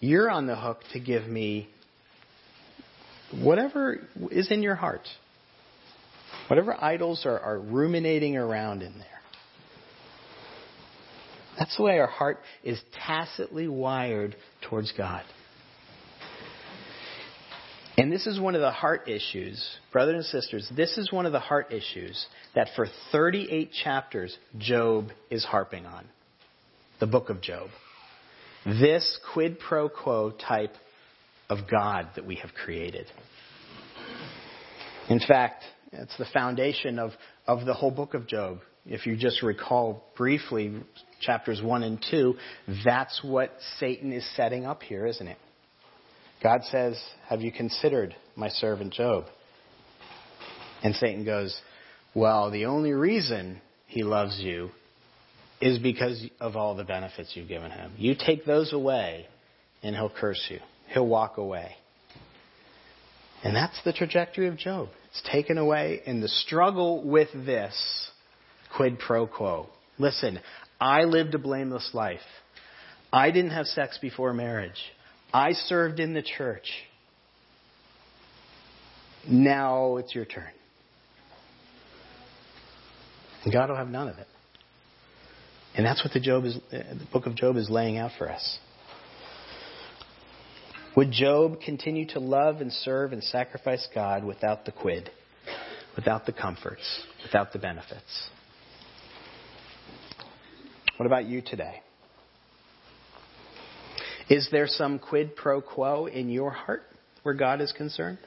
You're 0.00 0.30
on 0.30 0.46
the 0.46 0.56
hook 0.56 0.80
to 0.92 1.00
give 1.00 1.26
me 1.26 1.68
whatever 3.32 4.00
is 4.30 4.50
in 4.50 4.62
your 4.62 4.74
heart. 4.74 5.06
Whatever 6.48 6.76
idols 6.82 7.26
are, 7.26 7.38
are 7.38 7.58
ruminating 7.58 8.36
around 8.36 8.82
in 8.82 8.92
there. 8.98 9.06
That's 11.58 11.76
the 11.76 11.82
way 11.82 11.98
our 11.98 12.06
heart 12.06 12.38
is 12.64 12.80
tacitly 13.06 13.68
wired 13.68 14.34
towards 14.62 14.92
God. 14.92 15.24
And 17.98 18.10
this 18.10 18.26
is 18.26 18.40
one 18.40 18.54
of 18.54 18.62
the 18.62 18.70
heart 18.70 19.08
issues, 19.08 19.62
brothers 19.92 20.14
and 20.14 20.24
sisters, 20.24 20.66
this 20.74 20.96
is 20.96 21.12
one 21.12 21.26
of 21.26 21.32
the 21.32 21.40
heart 21.40 21.70
issues 21.70 22.26
that 22.54 22.68
for 22.74 22.86
38 23.12 23.70
chapters 23.84 24.36
Job 24.56 25.08
is 25.30 25.44
harping 25.44 25.84
on. 25.84 26.06
The 26.98 27.06
book 27.06 27.28
of 27.28 27.42
Job. 27.42 27.68
This 28.64 29.18
quid 29.34 29.58
pro 29.58 29.90
quo 29.90 30.30
type 30.30 30.72
of 31.50 31.68
God 31.70 32.08
that 32.14 32.24
we 32.24 32.36
have 32.36 32.54
created. 32.54 33.06
In 35.08 35.18
fact, 35.18 35.64
it's 35.92 36.16
the 36.16 36.26
foundation 36.32 36.98
of, 36.98 37.10
of 37.46 37.66
the 37.66 37.74
whole 37.74 37.90
book 37.90 38.14
of 38.14 38.26
Job. 38.26 38.60
If 38.86 39.06
you 39.06 39.16
just 39.16 39.42
recall 39.42 40.04
briefly 40.16 40.82
chapters 41.20 41.60
1 41.60 41.82
and 41.82 42.04
2, 42.10 42.34
that's 42.84 43.20
what 43.22 43.52
Satan 43.78 44.12
is 44.12 44.24
setting 44.36 44.64
up 44.64 44.82
here, 44.82 45.06
isn't 45.06 45.26
it? 45.26 45.36
God 46.42 46.62
says, 46.70 46.98
Have 47.28 47.42
you 47.42 47.52
considered 47.52 48.14
my 48.36 48.48
servant 48.48 48.94
Job? 48.94 49.24
And 50.82 50.94
Satan 50.94 51.24
goes, 51.24 51.60
Well, 52.14 52.50
the 52.50 52.66
only 52.66 52.92
reason 52.92 53.60
he 53.86 54.02
loves 54.02 54.38
you 54.40 54.70
is 55.60 55.78
because 55.78 56.24
of 56.40 56.56
all 56.56 56.74
the 56.74 56.84
benefits 56.84 57.32
you've 57.34 57.48
given 57.48 57.70
him. 57.70 57.92
You 57.98 58.14
take 58.14 58.46
those 58.46 58.72
away, 58.72 59.26
and 59.82 59.94
he'll 59.94 60.08
curse 60.08 60.42
you. 60.48 60.60
He'll 60.92 61.06
walk 61.06 61.36
away. 61.38 61.72
And 63.42 63.56
that's 63.56 63.80
the 63.84 63.92
trajectory 63.92 64.48
of 64.48 64.56
Job. 64.56 64.88
It's 65.10 65.22
taken 65.30 65.56
away 65.56 66.02
in 66.04 66.20
the 66.20 66.28
struggle 66.28 67.02
with 67.02 67.28
this 67.32 68.10
quid 68.76 68.98
pro 68.98 69.26
quo. 69.26 69.66
Listen, 69.98 70.40
I 70.80 71.02
lived 71.02 71.34
a 71.34 71.38
blameless 71.38 71.90
life. 71.94 72.20
I 73.12 73.30
didn't 73.30 73.50
have 73.52 73.66
sex 73.66 73.98
before 74.00 74.32
marriage. 74.32 74.80
I 75.32 75.52
served 75.52 76.00
in 76.00 76.12
the 76.12 76.22
church. 76.22 76.68
Now 79.28 79.96
it's 79.96 80.14
your 80.14 80.24
turn. 80.24 80.50
And 83.44 83.52
God 83.52 83.68
will 83.68 83.76
have 83.76 83.88
none 83.88 84.08
of 84.08 84.18
it. 84.18 84.26
And 85.74 85.86
that's 85.86 86.04
what 86.04 86.12
the, 86.12 86.20
Job 86.20 86.44
is, 86.44 86.56
uh, 86.56 86.60
the 86.70 87.06
book 87.12 87.26
of 87.26 87.34
Job 87.36 87.56
is 87.56 87.70
laying 87.70 87.96
out 87.96 88.10
for 88.18 88.30
us. 88.30 88.58
Would 90.96 91.12
Job 91.12 91.60
continue 91.60 92.06
to 92.08 92.18
love 92.18 92.60
and 92.60 92.72
serve 92.72 93.12
and 93.12 93.22
sacrifice 93.22 93.86
God 93.94 94.24
without 94.24 94.64
the 94.64 94.72
quid, 94.72 95.08
without 95.94 96.26
the 96.26 96.32
comforts, 96.32 97.04
without 97.22 97.52
the 97.52 97.60
benefits? 97.60 98.30
What 100.96 101.06
about 101.06 101.26
you 101.26 101.42
today? 101.42 101.80
Is 104.28 104.48
there 104.50 104.66
some 104.66 104.98
quid 104.98 105.36
pro 105.36 105.60
quo 105.60 106.06
in 106.06 106.28
your 106.28 106.50
heart 106.50 106.82
where 107.22 107.34
God 107.34 107.60
is 107.60 107.72
concerned? 107.72 108.18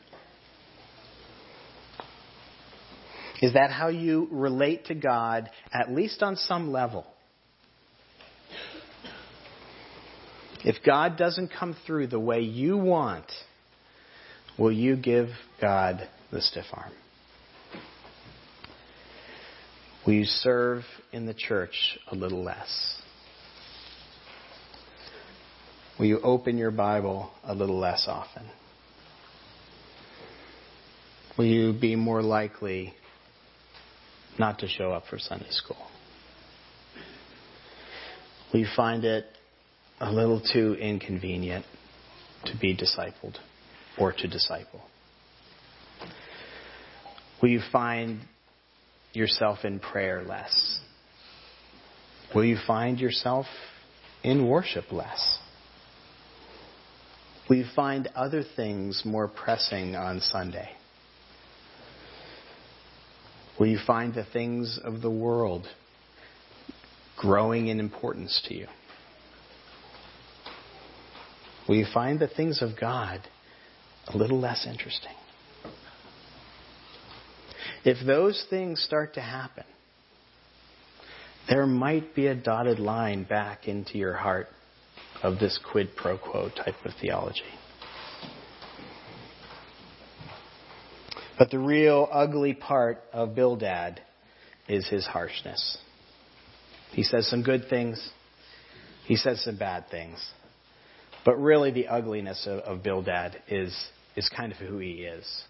Is 3.42 3.54
that 3.54 3.72
how 3.72 3.90
you 3.90 4.30
relate 4.32 4.86
to 4.86 4.96
God, 4.96 5.50
at 5.74 5.92
least 5.92 6.24
on 6.24 6.38
some 6.38 6.72
level? 6.72 7.06
If 10.64 10.78
God 10.86 11.18
doesn't 11.18 11.52
come 11.58 11.76
through 11.86 12.08
the 12.08 12.20
way 12.20 12.42
you 12.42 12.78
want, 12.78 13.26
will 14.58 14.72
you 14.72 14.96
give 14.96 15.28
God 15.60 16.08
the 16.32 16.42
stiff 16.42 16.66
arm? 16.72 16.92
Will 20.06 20.14
you 20.14 20.26
serve 20.26 20.84
in 21.12 21.26
the 21.26 21.34
church 21.34 21.98
a 22.12 22.16
little 22.16 22.44
less? 22.44 23.02
Will 26.00 26.06
you 26.06 26.20
open 26.22 26.58
your 26.58 26.72
Bible 26.72 27.32
a 27.44 27.54
little 27.54 27.78
less 27.78 28.06
often? 28.08 28.44
Will 31.38 31.46
you 31.46 31.74
be 31.74 31.96
more 31.96 32.22
likely 32.22 32.94
not 34.40 34.60
to 34.60 34.68
show 34.68 34.92
up 34.92 35.04
for 35.10 35.20
Sunday 35.20 35.50
school? 35.50 35.78
Will 38.52 38.62
you 38.62 38.68
find 38.76 39.04
it 39.04 39.26
a 40.04 40.12
little 40.12 40.42
too 40.42 40.76
inconvenient 40.76 41.66
to 42.46 42.58
be 42.60 42.76
discipled 42.76 43.38
or 43.98 44.12
to 44.12 44.28
disciple? 44.28 44.82
Will 47.42 47.50
you 47.50 47.62
find 47.72 48.20
yourself 49.14 49.60
in 49.64 49.80
prayer 49.80 50.24
less? 50.24 50.82
Will 52.36 52.44
you 52.44 52.58
find 52.68 53.00
yourself 53.00 53.46
in 54.24 54.46
worship 54.46 54.92
less? 54.92 55.40
Will 57.50 57.58
you 57.58 57.66
find 57.74 58.08
other 58.14 58.44
things 58.58 59.04
more 59.06 59.30
pressing 59.30 59.96
on 59.96 60.20
Sunday? 60.20 60.70
Will 63.58 63.68
you 63.68 63.80
find 63.88 64.14
the 64.14 64.26
things 64.26 64.80
of 64.84 65.02
the 65.02 65.12
world 65.12 65.66
growing 67.18 67.68
in 67.68 67.80
importance 67.80 68.42
to 68.50 68.54
you? 68.54 68.68
You 71.68 71.86
find 71.94 72.20
the 72.20 72.28
things 72.28 72.62
of 72.62 72.72
God 72.80 73.22
a 74.08 74.18
little 74.18 74.40
less 74.40 74.68
interesting? 74.70 75.14
If 77.86 78.06
those 78.06 78.46
things 78.50 78.82
start 78.82 79.16
to 79.16 79.22
happen, 79.22 79.66
there 81.50 81.66
might 81.66 82.16
be 82.16 82.28
a 82.28 82.36
dotted 82.36 82.80
line 82.80 83.24
back 83.24 83.68
into 83.68 83.98
your 83.98 84.14
heart 84.14 84.48
of 85.22 85.40
this 85.40 85.60
quid 85.72 85.96
pro 85.96 86.18
quo 86.18 86.50
type 86.50 86.76
of 86.86 86.92
theology. 87.02 87.42
But 91.38 91.50
the 91.50 91.60
real 91.60 92.08
ugly 92.12 92.54
part 92.54 93.00
of 93.12 93.36
Bildad 93.36 94.02
is 94.68 94.88
his 94.88 95.06
harshness. 95.06 95.78
He 96.92 97.04
says 97.04 97.28
some 97.28 97.42
good 97.42 97.66
things, 97.70 98.12
he 99.06 99.16
says 99.16 99.44
some 99.44 99.58
bad 99.58 99.90
things. 99.90 100.20
But 101.26 101.38
really, 101.38 101.72
the 101.72 101.88
ugliness 101.88 102.46
of, 102.48 102.60
of 102.60 102.84
Bildad 102.84 103.42
is, 103.48 103.76
is 104.16 104.30
kind 104.30 104.52
of 104.52 104.58
who 104.58 104.78
he 104.78 105.04
is. 105.04 105.44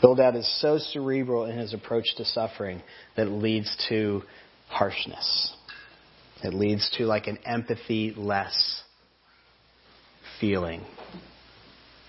Bildad 0.00 0.34
is 0.34 0.60
so 0.60 0.78
cerebral 0.78 1.44
in 1.44 1.56
his 1.56 1.74
approach 1.74 2.06
to 2.16 2.24
suffering 2.24 2.82
that 3.16 3.28
it 3.28 3.30
leads 3.30 3.74
to 3.88 4.22
harshness. 4.68 5.54
It 6.42 6.54
leads 6.54 6.90
to 6.98 7.04
like 7.04 7.28
an 7.28 7.38
empathy 7.44 8.12
less 8.16 8.82
feeling 10.40 10.84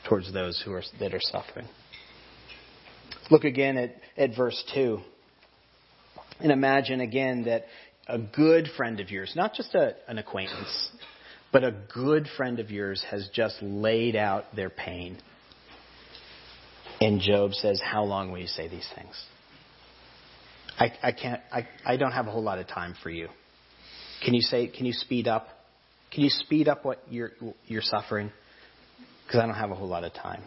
towards 0.10 0.34
those 0.34 0.60
who 0.66 0.74
are, 0.74 0.82
that 1.00 1.14
are 1.14 1.22
suffering. 1.22 1.68
Look 3.30 3.44
again 3.44 3.78
at, 3.78 3.96
at 4.18 4.36
verse 4.36 4.62
2. 4.74 5.00
And 6.40 6.52
imagine 6.52 7.00
again 7.00 7.44
that 7.46 7.66
a 8.08 8.18
good 8.18 8.68
friend 8.76 9.00
of 9.00 9.12
yours, 9.12 9.34
not 9.36 9.54
just 9.54 9.76
a, 9.76 9.96
an 10.08 10.18
acquaintance, 10.18 10.90
but 11.54 11.64
a 11.64 11.74
good 11.94 12.28
friend 12.36 12.60
of 12.60 12.72
yours 12.72 13.06
has 13.10 13.30
just 13.32 13.62
laid 13.62 14.16
out 14.16 14.46
their 14.56 14.72
pain. 14.72 15.18
And 17.00 17.22
Job 17.22 17.54
says, 17.54 17.80
How 17.82 18.04
long 18.04 18.32
will 18.32 18.40
you 18.40 18.48
say 18.48 18.68
these 18.68 18.90
things? 18.96 19.24
I, 20.80 20.92
I 21.04 21.12
can't, 21.12 21.42
I, 21.52 21.68
I 21.86 21.98
don't 21.98 22.12
have 22.12 22.28
a 22.28 22.32
whole 22.32 22.42
lot 22.42 22.58
of 22.58 22.68
time 22.68 22.96
for 23.02 23.10
you. 23.10 23.28
Can 24.26 24.34
you 24.34 24.42
say, 24.42 24.68
can 24.68 24.86
you 24.86 24.94
speed 24.94 25.28
up? 25.28 25.48
Can 26.12 26.24
you 26.24 26.30
speed 26.30 26.68
up 26.68 26.84
what 26.84 27.00
you're, 27.10 27.32
you're 27.68 27.82
suffering? 27.82 28.32
Because 29.26 29.42
I 29.42 29.46
don't 29.46 29.56
have 29.56 29.72
a 29.72 29.76
whole 29.76 29.88
lot 29.88 30.04
of 30.04 30.14
time. 30.14 30.44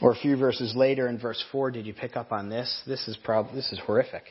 Or 0.00 0.12
a 0.12 0.14
few 0.14 0.36
verses 0.36 0.74
later 0.76 1.08
in 1.08 1.18
verse 1.18 1.42
4, 1.50 1.70
did 1.70 1.86
you 1.86 1.94
pick 1.94 2.16
up 2.16 2.32
on 2.32 2.50
this? 2.50 2.82
This 2.86 3.08
is 3.08 3.16
prob- 3.16 3.52
this 3.54 3.72
is 3.72 3.80
horrific. 3.84 4.24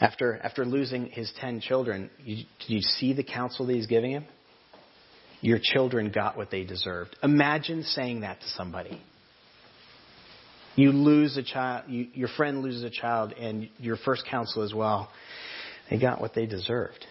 After, 0.00 0.38
after 0.42 0.64
losing 0.64 1.06
his 1.06 1.32
ten 1.40 1.60
children, 1.60 2.10
you, 2.24 2.36
did 2.36 2.68
you 2.68 2.80
see 2.80 3.12
the 3.12 3.22
counsel 3.22 3.66
that 3.66 3.74
he's 3.74 3.86
giving 3.86 4.10
him? 4.10 4.24
Your 5.40 5.58
children 5.62 6.10
got 6.10 6.36
what 6.36 6.50
they 6.50 6.64
deserved. 6.64 7.16
Imagine 7.22 7.82
saying 7.82 8.20
that 8.22 8.40
to 8.40 8.48
somebody. 8.48 9.00
You 10.76 10.90
lose 10.90 11.36
a 11.36 11.42
child, 11.42 11.84
you, 11.88 12.08
your 12.14 12.28
friend 12.28 12.62
loses 12.62 12.82
a 12.82 12.90
child, 12.90 13.32
and 13.32 13.68
your 13.78 13.96
first 13.96 14.24
counsel 14.28 14.62
as 14.62 14.74
well. 14.74 15.10
They 15.90 15.98
got 15.98 16.20
what 16.20 16.34
they 16.34 16.46
deserved. 16.46 17.06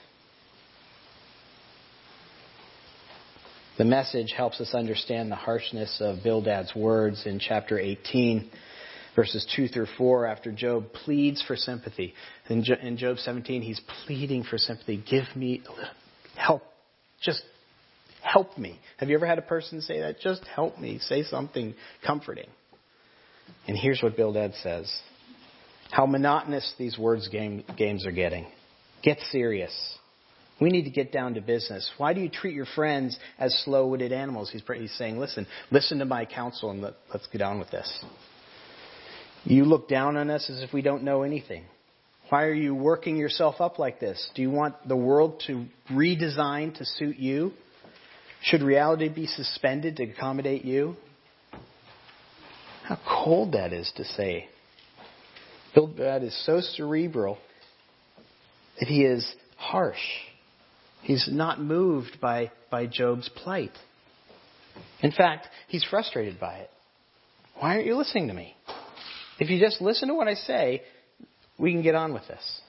The 3.77 3.85
message 3.85 4.33
helps 4.35 4.59
us 4.59 4.73
understand 4.73 5.31
the 5.31 5.35
harshness 5.35 5.97
of 5.99 6.23
Bildad's 6.23 6.75
words 6.75 7.23
in 7.25 7.39
chapter 7.39 7.79
18, 7.79 8.49
verses 9.15 9.45
2 9.55 9.67
through 9.67 9.87
4, 9.97 10.25
after 10.25 10.51
Job 10.51 10.91
pleads 10.93 11.43
for 11.45 11.55
sympathy. 11.55 12.13
In, 12.49 12.63
Job 12.97 13.17
17, 13.17 13.61
he's 13.61 13.81
pleading 14.05 14.43
for 14.43 14.57
sympathy. 14.57 15.03
Give 15.09 15.25
me 15.35 15.61
help. 16.35 16.63
Just 17.21 17.43
help 18.21 18.57
me. 18.57 18.79
Have 18.97 19.09
you 19.09 19.15
ever 19.15 19.27
had 19.27 19.37
a 19.37 19.43
person 19.43 19.81
say 19.81 20.01
that? 20.01 20.19
Just 20.19 20.43
help 20.45 20.79
me. 20.79 20.99
Say 20.99 21.23
something 21.23 21.73
comforting. 22.05 22.47
And 23.67 23.77
here's 23.77 24.01
what 24.01 24.15
Bildad 24.17 24.53
says 24.61 24.91
How 25.91 26.05
monotonous 26.05 26.73
these 26.77 26.97
words 26.97 27.27
game, 27.29 27.63
games 27.77 28.05
are 28.05 28.11
getting. 28.11 28.47
Get 29.03 29.19
serious. 29.31 29.73
We 30.61 30.69
need 30.69 30.83
to 30.83 30.91
get 30.91 31.11
down 31.11 31.33
to 31.33 31.41
business. 31.41 31.89
Why 31.97 32.13
do 32.13 32.21
you 32.21 32.29
treat 32.29 32.53
your 32.53 32.67
friends 32.75 33.17
as 33.37 33.53
slow 33.65 33.87
witted 33.87 34.13
animals? 34.13 34.49
He's, 34.51 34.61
he's 34.77 34.93
saying, 34.97 35.17
listen, 35.17 35.47
listen 35.71 35.99
to 35.99 36.05
my 36.05 36.25
counsel 36.25 36.69
and 36.69 36.81
let, 36.81 36.93
let's 37.11 37.27
get 37.27 37.41
on 37.41 37.59
with 37.59 37.69
this. 37.71 38.03
You 39.45 39.65
look 39.65 39.89
down 39.89 40.15
on 40.17 40.29
us 40.29 40.49
as 40.49 40.61
if 40.61 40.73
we 40.73 40.81
don't 40.81 41.03
know 41.03 41.23
anything. 41.23 41.65
Why 42.29 42.45
are 42.45 42.53
you 42.53 42.73
working 42.73 43.17
yourself 43.17 43.55
up 43.59 43.77
like 43.77 43.99
this? 43.99 44.29
Do 44.35 44.41
you 44.41 44.49
want 44.49 44.87
the 44.87 44.95
world 44.95 45.43
to 45.47 45.65
redesign 45.91 46.75
to 46.77 46.85
suit 46.85 47.17
you? 47.17 47.51
Should 48.41 48.61
reality 48.61 49.09
be 49.09 49.27
suspended 49.27 49.97
to 49.97 50.03
accommodate 50.03 50.65
you? 50.65 50.95
How 52.83 52.97
cold 53.07 53.53
that 53.53 53.71
is 53.71 53.91
to 53.97 54.03
say. 54.03 54.47
Bildad 55.75 56.23
is 56.23 56.45
so 56.45 56.59
cerebral 56.61 57.37
that 58.79 58.87
he 58.87 59.03
is 59.03 59.35
harsh. 59.57 59.97
He's 61.01 61.27
not 61.31 61.61
moved 61.61 62.19
by, 62.21 62.51
by 62.69 62.87
Job's 62.87 63.29
plight. 63.29 63.71
In 65.01 65.11
fact, 65.11 65.47
he's 65.67 65.83
frustrated 65.83 66.39
by 66.39 66.55
it. 66.59 66.69
Why 67.59 67.75
aren't 67.75 67.85
you 67.85 67.95
listening 67.95 68.27
to 68.27 68.33
me? 68.33 68.55
If 69.39 69.49
you 69.49 69.59
just 69.59 69.81
listen 69.81 70.09
to 70.09 70.15
what 70.15 70.27
I 70.27 70.35
say, 70.35 70.83
we 71.57 71.71
can 71.71 71.81
get 71.81 71.95
on 71.95 72.13
with 72.13 72.27
this. 72.27 72.61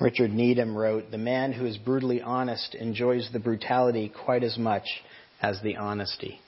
Richard 0.00 0.32
Needham 0.32 0.76
wrote 0.76 1.10
The 1.10 1.18
man 1.18 1.52
who 1.52 1.66
is 1.66 1.76
brutally 1.78 2.20
honest 2.22 2.74
enjoys 2.74 3.28
the 3.32 3.38
brutality 3.38 4.12
quite 4.24 4.42
as 4.42 4.58
much 4.58 4.84
as 5.40 5.60
the 5.62 5.76
honesty, 5.76 6.40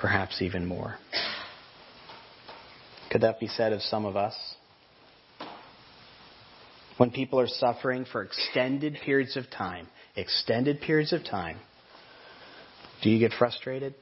perhaps 0.00 0.42
even 0.42 0.66
more. 0.66 0.96
Could 3.10 3.22
that 3.22 3.40
be 3.40 3.48
said 3.48 3.72
of 3.72 3.82
some 3.82 4.04
of 4.04 4.16
us? 4.16 4.34
when 6.98 7.10
people 7.10 7.40
are 7.40 7.48
suffering 7.48 8.04
for 8.04 8.22
extended 8.22 8.98
periods 9.04 9.36
of 9.36 9.48
time, 9.50 9.88
extended 10.16 10.80
periods 10.80 11.12
of 11.12 11.24
time, 11.24 11.56
do 13.02 13.08
you 13.08 13.18
get 13.18 13.32
frustrated? 13.38 13.94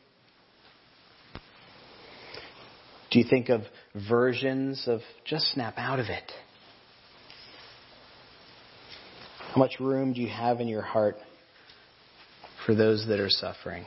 Do 3.17 3.23
you 3.23 3.29
think 3.31 3.49
of 3.49 3.63
versions 4.11 4.85
of 4.87 5.01
just 5.25 5.51
snap 5.53 5.79
out 5.79 6.01
of 6.01 6.11
it? 6.11 6.31
How 9.39 9.57
much 9.57 9.81
room 9.81 10.13
do 10.13 10.21
you 10.21 10.29
have 10.29 10.61
in 10.61 10.69
your 10.69 10.83
heart 10.83 11.17
for 12.67 12.75
those 12.75 13.07
that 13.09 13.19
are 13.19 13.31
suffering? 13.31 13.87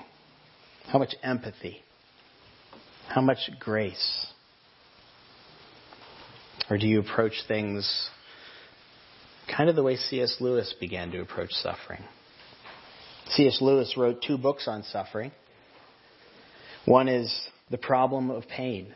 How 0.87 0.97
much 0.97 1.13
empathy? 1.21 1.83
How 3.07 3.21
much 3.21 3.37
grace? 3.59 4.25
Or 6.67 6.79
do 6.79 6.87
you 6.87 6.99
approach 6.99 7.33
things 7.47 8.09
kind 9.55 9.69
of 9.69 9.75
the 9.75 9.83
way 9.83 9.95
C.S. 9.95 10.37
Lewis 10.39 10.73
began 10.79 11.11
to 11.11 11.21
approach 11.21 11.51
suffering. 11.51 12.01
C.S. 13.27 13.59
Lewis 13.61 13.93
wrote 13.95 14.23
two 14.25 14.39
books 14.39 14.67
on 14.67 14.81
suffering. 14.81 15.31
One 16.85 17.07
is 17.07 17.31
The 17.69 17.77
Problem 17.77 18.31
of 18.31 18.47
Pain. 18.47 18.95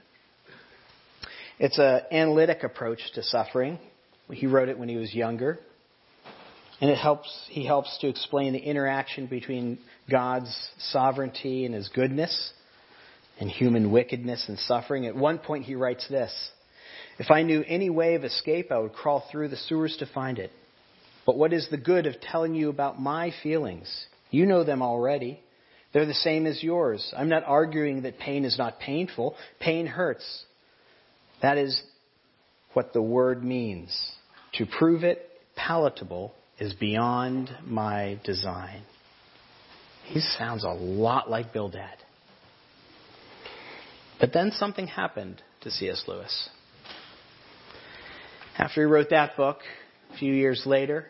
It's 1.59 1.77
an 1.77 2.01
analytic 2.11 2.63
approach 2.63 2.99
to 3.15 3.23
suffering. 3.23 3.79
He 4.31 4.47
wrote 4.47 4.69
it 4.69 4.79
when 4.79 4.89
he 4.89 4.95
was 4.95 5.13
younger. 5.13 5.59
And 6.81 6.89
it 6.89 6.97
helps, 6.97 7.29
he 7.49 7.65
helps 7.65 7.97
to 7.99 8.07
explain 8.07 8.53
the 8.53 8.59
interaction 8.59 9.27
between 9.27 9.77
God's 10.09 10.53
sovereignty 10.79 11.65
and 11.65 11.73
his 11.73 11.87
goodness 11.89 12.51
and 13.39 13.49
human 13.49 13.91
wickedness 13.91 14.45
and 14.47 14.57
suffering. 14.59 15.05
At 15.05 15.15
one 15.15 15.37
point, 15.37 15.65
he 15.65 15.75
writes 15.75 16.07
this 16.09 16.33
If 17.19 17.31
I 17.31 17.43
knew 17.43 17.63
any 17.67 17.89
way 17.89 18.15
of 18.15 18.23
escape, 18.23 18.71
I 18.71 18.79
would 18.79 18.93
crawl 18.93 19.23
through 19.31 19.49
the 19.49 19.57
sewers 19.57 19.95
to 19.97 20.07
find 20.07 20.39
it. 20.39 20.51
But 21.25 21.37
what 21.37 21.53
is 21.53 21.67
the 21.69 21.77
good 21.77 22.05
of 22.05 22.19
telling 22.19 22.55
you 22.55 22.69
about 22.69 22.99
my 22.99 23.31
feelings? 23.43 23.89
You 24.29 24.45
know 24.45 24.63
them 24.63 24.81
already. 24.81 25.39
They're 25.93 26.05
the 26.07 26.13
same 26.13 26.47
as 26.47 26.61
yours. 26.63 27.13
I'm 27.15 27.29
not 27.29 27.43
arguing 27.45 28.01
that 28.01 28.17
pain 28.17 28.45
is 28.45 28.57
not 28.57 28.79
painful. 28.79 29.35
Pain 29.59 29.85
hurts. 29.85 30.43
That 31.43 31.57
is 31.57 31.83
what 32.71 32.93
the 32.93 33.01
word 33.01 33.43
means. 33.43 34.13
To 34.53 34.65
prove 34.65 35.03
it 35.03 35.29
palatable 35.55 36.33
is 36.57 36.73
beyond 36.73 37.51
my 37.65 38.17
design. 38.23 38.81
He 40.05 40.21
sounds 40.21 40.63
a 40.63 40.69
lot 40.69 41.29
like 41.29 41.53
Bildad. 41.53 41.97
But 44.19 44.31
then 44.31 44.51
something 44.51 44.87
happened 44.87 45.41
to 45.61 45.69
C.S. 45.69 46.05
Lewis. 46.07 46.49
After 48.57 48.81
he 48.81 48.85
wrote 48.85 49.09
that 49.09 49.35
book, 49.35 49.59
a 50.13 50.17
few 50.17 50.33
years 50.33 50.63
later, 50.65 51.05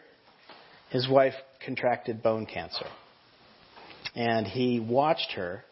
his 0.89 1.08
wife 1.08 1.36
contracted 1.63 2.24
bone 2.24 2.48
cancer 2.48 2.88
and 4.15 4.48
he 4.48 4.80
watched 4.80 5.34
her 5.34 5.63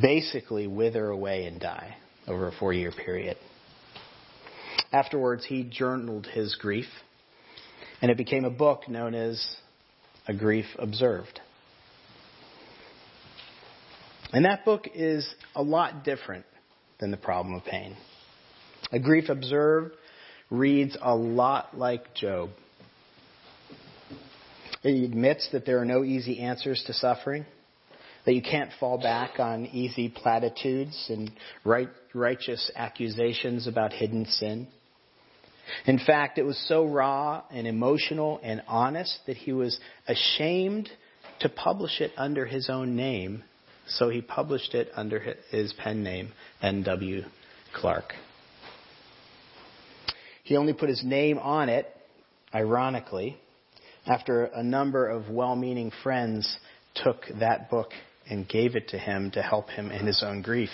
basically 0.00 0.68
wither 0.68 1.08
away 1.08 1.46
and 1.46 1.60
die 1.60 1.96
over 2.30 2.48
a 2.48 2.52
four 2.52 2.72
year 2.72 2.92
period. 2.92 3.36
Afterwards, 4.92 5.44
he 5.44 5.64
journaled 5.64 6.26
his 6.26 6.54
grief, 6.54 6.86
and 8.00 8.10
it 8.10 8.16
became 8.16 8.44
a 8.44 8.50
book 8.50 8.88
known 8.88 9.14
as 9.14 9.56
A 10.26 10.34
Grief 10.34 10.66
Observed. 10.78 11.40
And 14.32 14.44
that 14.44 14.64
book 14.64 14.88
is 14.94 15.32
a 15.54 15.62
lot 15.62 16.04
different 16.04 16.44
than 17.00 17.10
The 17.10 17.16
Problem 17.16 17.54
of 17.54 17.64
Pain. 17.64 17.96
A 18.92 18.98
Grief 18.98 19.28
Observed 19.28 19.94
reads 20.50 20.96
a 21.00 21.14
lot 21.14 21.76
like 21.76 22.14
Job. 22.14 22.50
It 24.82 25.04
admits 25.04 25.48
that 25.52 25.66
there 25.66 25.78
are 25.80 25.84
no 25.84 26.04
easy 26.04 26.40
answers 26.40 26.82
to 26.86 26.92
suffering, 26.92 27.44
that 28.24 28.34
you 28.34 28.42
can't 28.42 28.70
fall 28.78 28.98
back 28.98 29.38
on 29.38 29.66
easy 29.66 30.08
platitudes 30.08 31.06
and 31.08 31.30
right, 31.64 31.88
righteous 32.14 32.70
accusations 32.74 33.66
about 33.66 33.92
hidden 33.92 34.26
sin. 34.26 34.66
In 35.86 35.98
fact, 35.98 36.38
it 36.38 36.42
was 36.42 36.58
so 36.68 36.84
raw 36.84 37.42
and 37.50 37.66
emotional 37.66 38.40
and 38.42 38.62
honest 38.66 39.18
that 39.26 39.36
he 39.36 39.52
was 39.52 39.78
ashamed 40.08 40.88
to 41.40 41.48
publish 41.48 42.00
it 42.00 42.12
under 42.16 42.44
his 42.44 42.68
own 42.68 42.96
name, 42.96 43.44
so 43.86 44.08
he 44.08 44.20
published 44.20 44.74
it 44.74 44.88
under 44.94 45.36
his 45.50 45.72
pen 45.74 46.02
name, 46.02 46.32
N.W. 46.62 47.22
Clerk. 47.74 48.12
He 50.44 50.56
only 50.56 50.72
put 50.72 50.88
his 50.88 51.02
name 51.04 51.38
on 51.38 51.68
it, 51.68 51.86
ironically, 52.52 53.36
after 54.06 54.44
a 54.46 54.62
number 54.62 55.08
of 55.08 55.28
well 55.30 55.54
meaning 55.54 55.92
friends 56.02 56.58
took 56.94 57.24
that 57.38 57.70
book 57.70 57.90
and 58.30 58.48
gave 58.48 58.76
it 58.76 58.88
to 58.88 58.98
him 58.98 59.32
to 59.32 59.42
help 59.42 59.68
him 59.68 59.90
in 59.90 60.06
his 60.06 60.22
own 60.24 60.40
grief. 60.40 60.70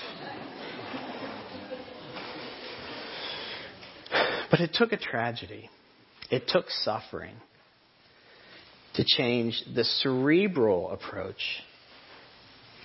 But 4.51 4.61
it 4.61 4.75
took 4.75 4.93
a 4.93 4.97
tragedy, 4.97 5.69
it 6.31 6.45
took 6.47 6.71
suffering 6.71 7.35
to 8.95 9.05
change 9.05 9.63
the 9.75 9.85
cerebral 9.85 10.91
approach 10.91 11.63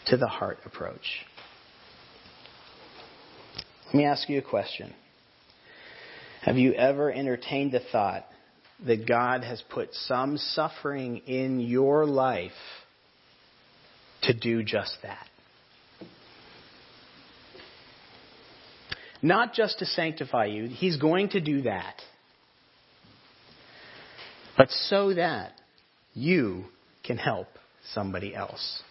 to 0.08 0.18
the 0.18 0.28
heart 0.28 0.58
approach. 0.66 1.06
Let 3.88 3.96
me 3.96 4.06
ask 4.06 4.28
you 4.30 4.40
a 4.40 4.42
question. 4.42 4.94
Have 6.42 6.58
you 6.58 6.74
ever 6.74 7.12
entertained 7.12 7.74
the 7.74 7.82
thought 7.92 8.26
that 8.86 9.08
God 9.08 9.44
has 9.44 9.62
put 9.70 9.94
some 9.94 10.38
suffering 10.38 11.18
in 11.28 11.60
your 11.60 12.06
life 12.06 12.52
to 14.24 14.34
do 14.34 14.64
just 14.64 14.98
that. 15.04 15.28
Not 19.22 19.54
just 19.54 19.80
to 19.80 19.86
sanctify 19.86 20.46
you, 20.46 20.66
He's 20.66 20.98
going 20.98 21.30
to 21.30 21.42
do 21.42 21.64
that. 21.64 21.96
But 24.58 24.70
so 24.70 25.14
that 25.14 25.54
you 26.14 26.66
can 27.04 27.18
help 27.18 27.48
somebody 27.94 28.36
else. 28.36 28.82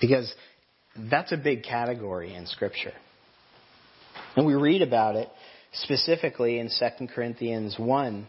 Because 0.00 0.32
that's 0.96 1.32
a 1.32 1.36
big 1.36 1.62
category 1.62 2.34
in 2.34 2.46
Scripture. 2.46 2.92
And 4.36 4.46
we 4.46 4.54
read 4.54 4.82
about 4.82 5.16
it 5.16 5.28
specifically 5.72 6.58
in 6.58 6.68
2 6.68 7.06
Corinthians 7.08 7.76
1 7.78 8.26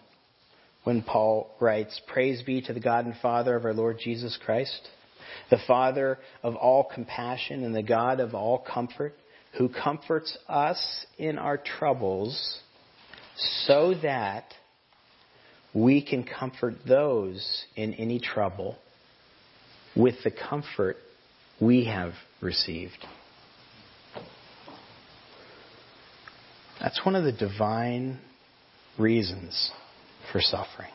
when 0.86 1.02
Paul 1.02 1.50
writes, 1.60 2.00
Praise 2.08 2.44
be 2.44 2.62
to 2.62 2.74
the 2.74 2.80
God 2.80 3.06
and 3.06 3.16
Father 3.22 3.56
of 3.56 3.66
our 3.66 3.74
Lord 3.74 3.98
Jesus 4.00 4.38
Christ, 4.46 4.88
the 5.50 5.58
Father 5.68 6.18
of 6.44 6.56
all 6.56 6.84
compassion 6.84 7.64
and 7.64 7.76
the 7.76 7.84
God 7.84 8.20
of 8.20 8.34
all 8.34 8.60
comfort, 8.60 9.14
who 9.58 9.68
comforts 9.68 10.38
us 10.48 11.06
in 11.18 11.38
our 11.38 11.58
troubles 11.58 12.60
so 13.66 13.96
that 14.04 14.46
we 15.74 16.06
can 16.06 16.24
comfort 16.24 16.76
those 16.88 17.66
in 17.76 17.94
any 17.96 18.20
trouble 18.20 18.78
with 19.96 20.16
the 20.24 20.32
comfort 20.32 20.98
we 21.60 21.86
have 21.86 22.14
received. 22.42 23.06
That's 26.80 27.04
one 27.04 27.16
of 27.16 27.24
the 27.24 27.32
divine 27.32 28.20
reasons 29.00 29.72
for 30.32 30.42
suffering. 30.42 30.92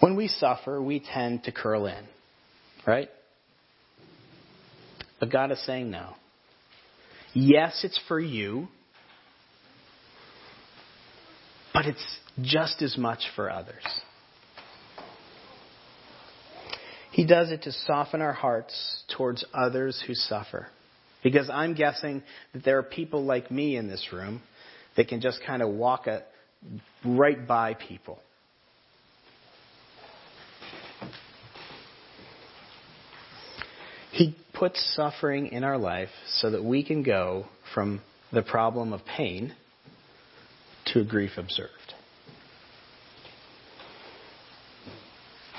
When 0.00 0.16
we 0.16 0.28
suffer, 0.28 0.80
we 0.80 1.00
tend 1.00 1.44
to 1.44 1.52
curl 1.52 1.86
in, 1.86 2.04
right? 2.86 3.08
But 5.18 5.32
God 5.32 5.50
is 5.52 5.64
saying 5.64 5.90
no. 5.90 6.14
Yes, 7.32 7.80
it's 7.84 7.98
for 8.08 8.20
you, 8.20 8.68
but 11.72 11.86
it's 11.86 12.18
just 12.42 12.82
as 12.82 12.96
much 12.96 13.20
for 13.34 13.50
others. 13.50 13.84
He 17.12 17.26
does 17.26 17.50
it 17.50 17.62
to 17.62 17.72
soften 17.72 18.20
our 18.20 18.34
hearts 18.34 19.04
towards 19.16 19.44
others 19.54 20.02
who 20.06 20.14
suffer. 20.14 20.68
Because 21.22 21.48
I'm 21.50 21.74
guessing 21.74 22.22
that 22.52 22.62
there 22.62 22.78
are 22.78 22.82
people 22.82 23.24
like 23.24 23.50
me 23.50 23.76
in 23.76 23.88
this 23.88 24.08
room 24.12 24.42
that 24.96 25.08
can 25.08 25.20
just 25.20 25.40
kind 25.46 25.62
of 25.62 25.70
walk 25.70 26.06
a, 26.06 26.22
right 27.04 27.46
by 27.46 27.74
people. 27.74 28.18
He 34.12 34.34
puts 34.54 34.94
suffering 34.96 35.48
in 35.48 35.62
our 35.62 35.76
life 35.76 36.08
so 36.26 36.50
that 36.50 36.64
we 36.64 36.82
can 36.82 37.02
go 37.02 37.46
from 37.74 38.00
the 38.32 38.42
problem 38.42 38.92
of 38.92 39.04
pain 39.04 39.54
to 40.86 41.04
grief 41.04 41.32
observed. 41.36 41.70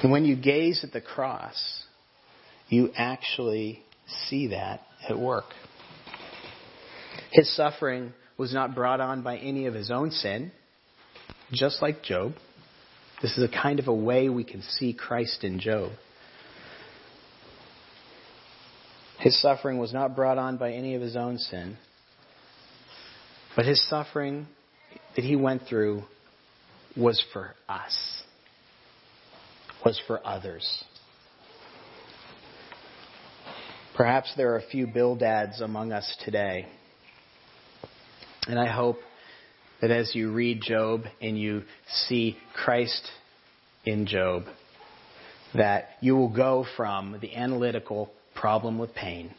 And 0.02 0.12
when 0.12 0.26
you 0.26 0.36
gaze 0.36 0.84
at 0.84 0.92
the 0.92 1.02
cross, 1.02 1.84
you 2.70 2.92
actually 2.96 3.84
see 4.28 4.48
that 4.48 4.82
at 5.08 5.20
work. 5.20 5.46
His 7.32 7.56
suffering 7.56 8.14
was 8.38 8.54
not 8.54 8.76
brought 8.76 9.02
on 9.02 9.22
by 9.24 9.38
any 9.38 9.66
of 9.66 9.74
his 9.74 9.92
own 9.92 10.12
sin, 10.12 10.52
just 11.52 11.82
like 11.82 12.04
Job. 12.04 12.34
This 13.22 13.38
is 13.38 13.44
a 13.44 13.48
kind 13.48 13.80
of 13.80 13.88
a 13.88 13.94
way 13.94 14.30
we 14.30 14.44
can 14.44 14.62
see 14.62 14.94
Christ 14.94 15.44
in 15.44 15.60
Job. 15.60 15.92
His 19.20 19.40
suffering 19.42 19.80
was 19.80 19.94
not 19.94 20.16
brought 20.16 20.38
on 20.38 20.58
by 20.58 20.74
any 20.74 20.94
of 20.94 21.02
his 21.02 21.16
own 21.16 21.40
sin, 21.40 21.78
but 23.56 23.66
his 23.66 23.84
suffering 23.90 24.48
that 25.16 25.26
he 25.26 25.36
went 25.36 25.64
through 25.68 26.04
was 26.96 27.24
for 27.34 27.56
us, 27.68 28.24
was 29.84 30.00
for 30.06 30.26
others. 30.26 30.84
Perhaps 33.96 34.34
there 34.38 34.54
are 34.54 34.58
a 34.58 34.68
few 34.70 34.86
Bildads 34.86 35.60
among 35.60 35.92
us 35.92 36.16
today. 36.24 36.68
And 38.48 38.60
I 38.60 38.68
hope 38.68 38.98
that 39.82 39.92
as 39.92 40.16
you 40.16 40.32
read 40.32 40.62
Job 40.62 41.02
and 41.22 41.40
you 41.40 41.64
see 42.08 42.38
Christ 42.56 43.08
in 43.86 44.06
Job, 44.06 44.44
that 45.56 45.90
you 46.02 46.16
will 46.16 46.34
go 46.34 46.66
from 46.76 47.18
the 47.22 47.36
analytical 47.36 48.12
problem 48.36 48.78
with 48.78 48.94
pain 48.94 49.34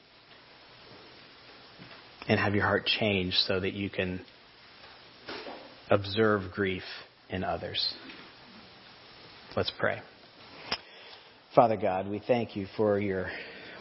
and 2.28 2.38
have 2.38 2.54
your 2.54 2.64
heart 2.64 2.86
changed 2.86 3.36
so 3.46 3.58
that 3.60 3.72
you 3.72 3.90
can 3.90 4.20
observe 5.90 6.52
grief 6.52 6.82
in 7.30 7.44
others. 7.44 7.94
Let's 9.56 9.72
pray. 9.78 10.00
Father 11.54 11.76
God, 11.76 12.08
we 12.08 12.22
thank 12.26 12.54
you 12.54 12.66
for 12.76 12.98
your 13.00 13.30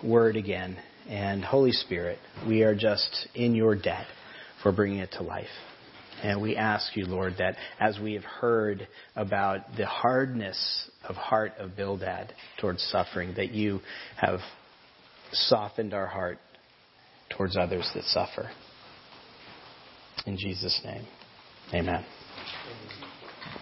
word 0.04 0.36
again. 0.36 0.78
And 1.10 1.44
Holy 1.44 1.72
Spirit, 1.72 2.20
we 2.48 2.64
are 2.64 2.76
just 2.76 3.28
in 3.36 3.56
your 3.56 3.76
debt 3.76 4.08
for 4.64 4.72
bringing 4.72 5.00
it 5.00 5.12
to 5.14 5.24
life. 5.24 5.46
And 6.24 6.42
we 6.42 6.56
ask 6.56 6.96
you, 6.96 7.06
Lord, 7.06 7.36
that 7.38 7.56
as 7.80 8.00
we 8.00 8.14
have 8.14 8.24
heard 8.24 8.88
about 9.16 9.62
the 9.78 9.86
hardness 9.86 10.90
of 11.08 11.16
heart 11.16 11.54
of 11.60 11.76
Bildad 11.76 12.34
towards 12.60 12.82
suffering, 12.92 13.34
that 13.38 13.52
you 13.52 13.82
have 14.18 14.40
softened 15.32 15.94
our 15.94 16.08
heart 16.08 16.40
towards 17.30 17.56
others 17.56 17.90
that 17.94 18.04
suffer. 18.06 18.50
In 20.26 20.38
Jesus' 20.38 20.82
name, 20.84 21.06
amen. 21.74 22.04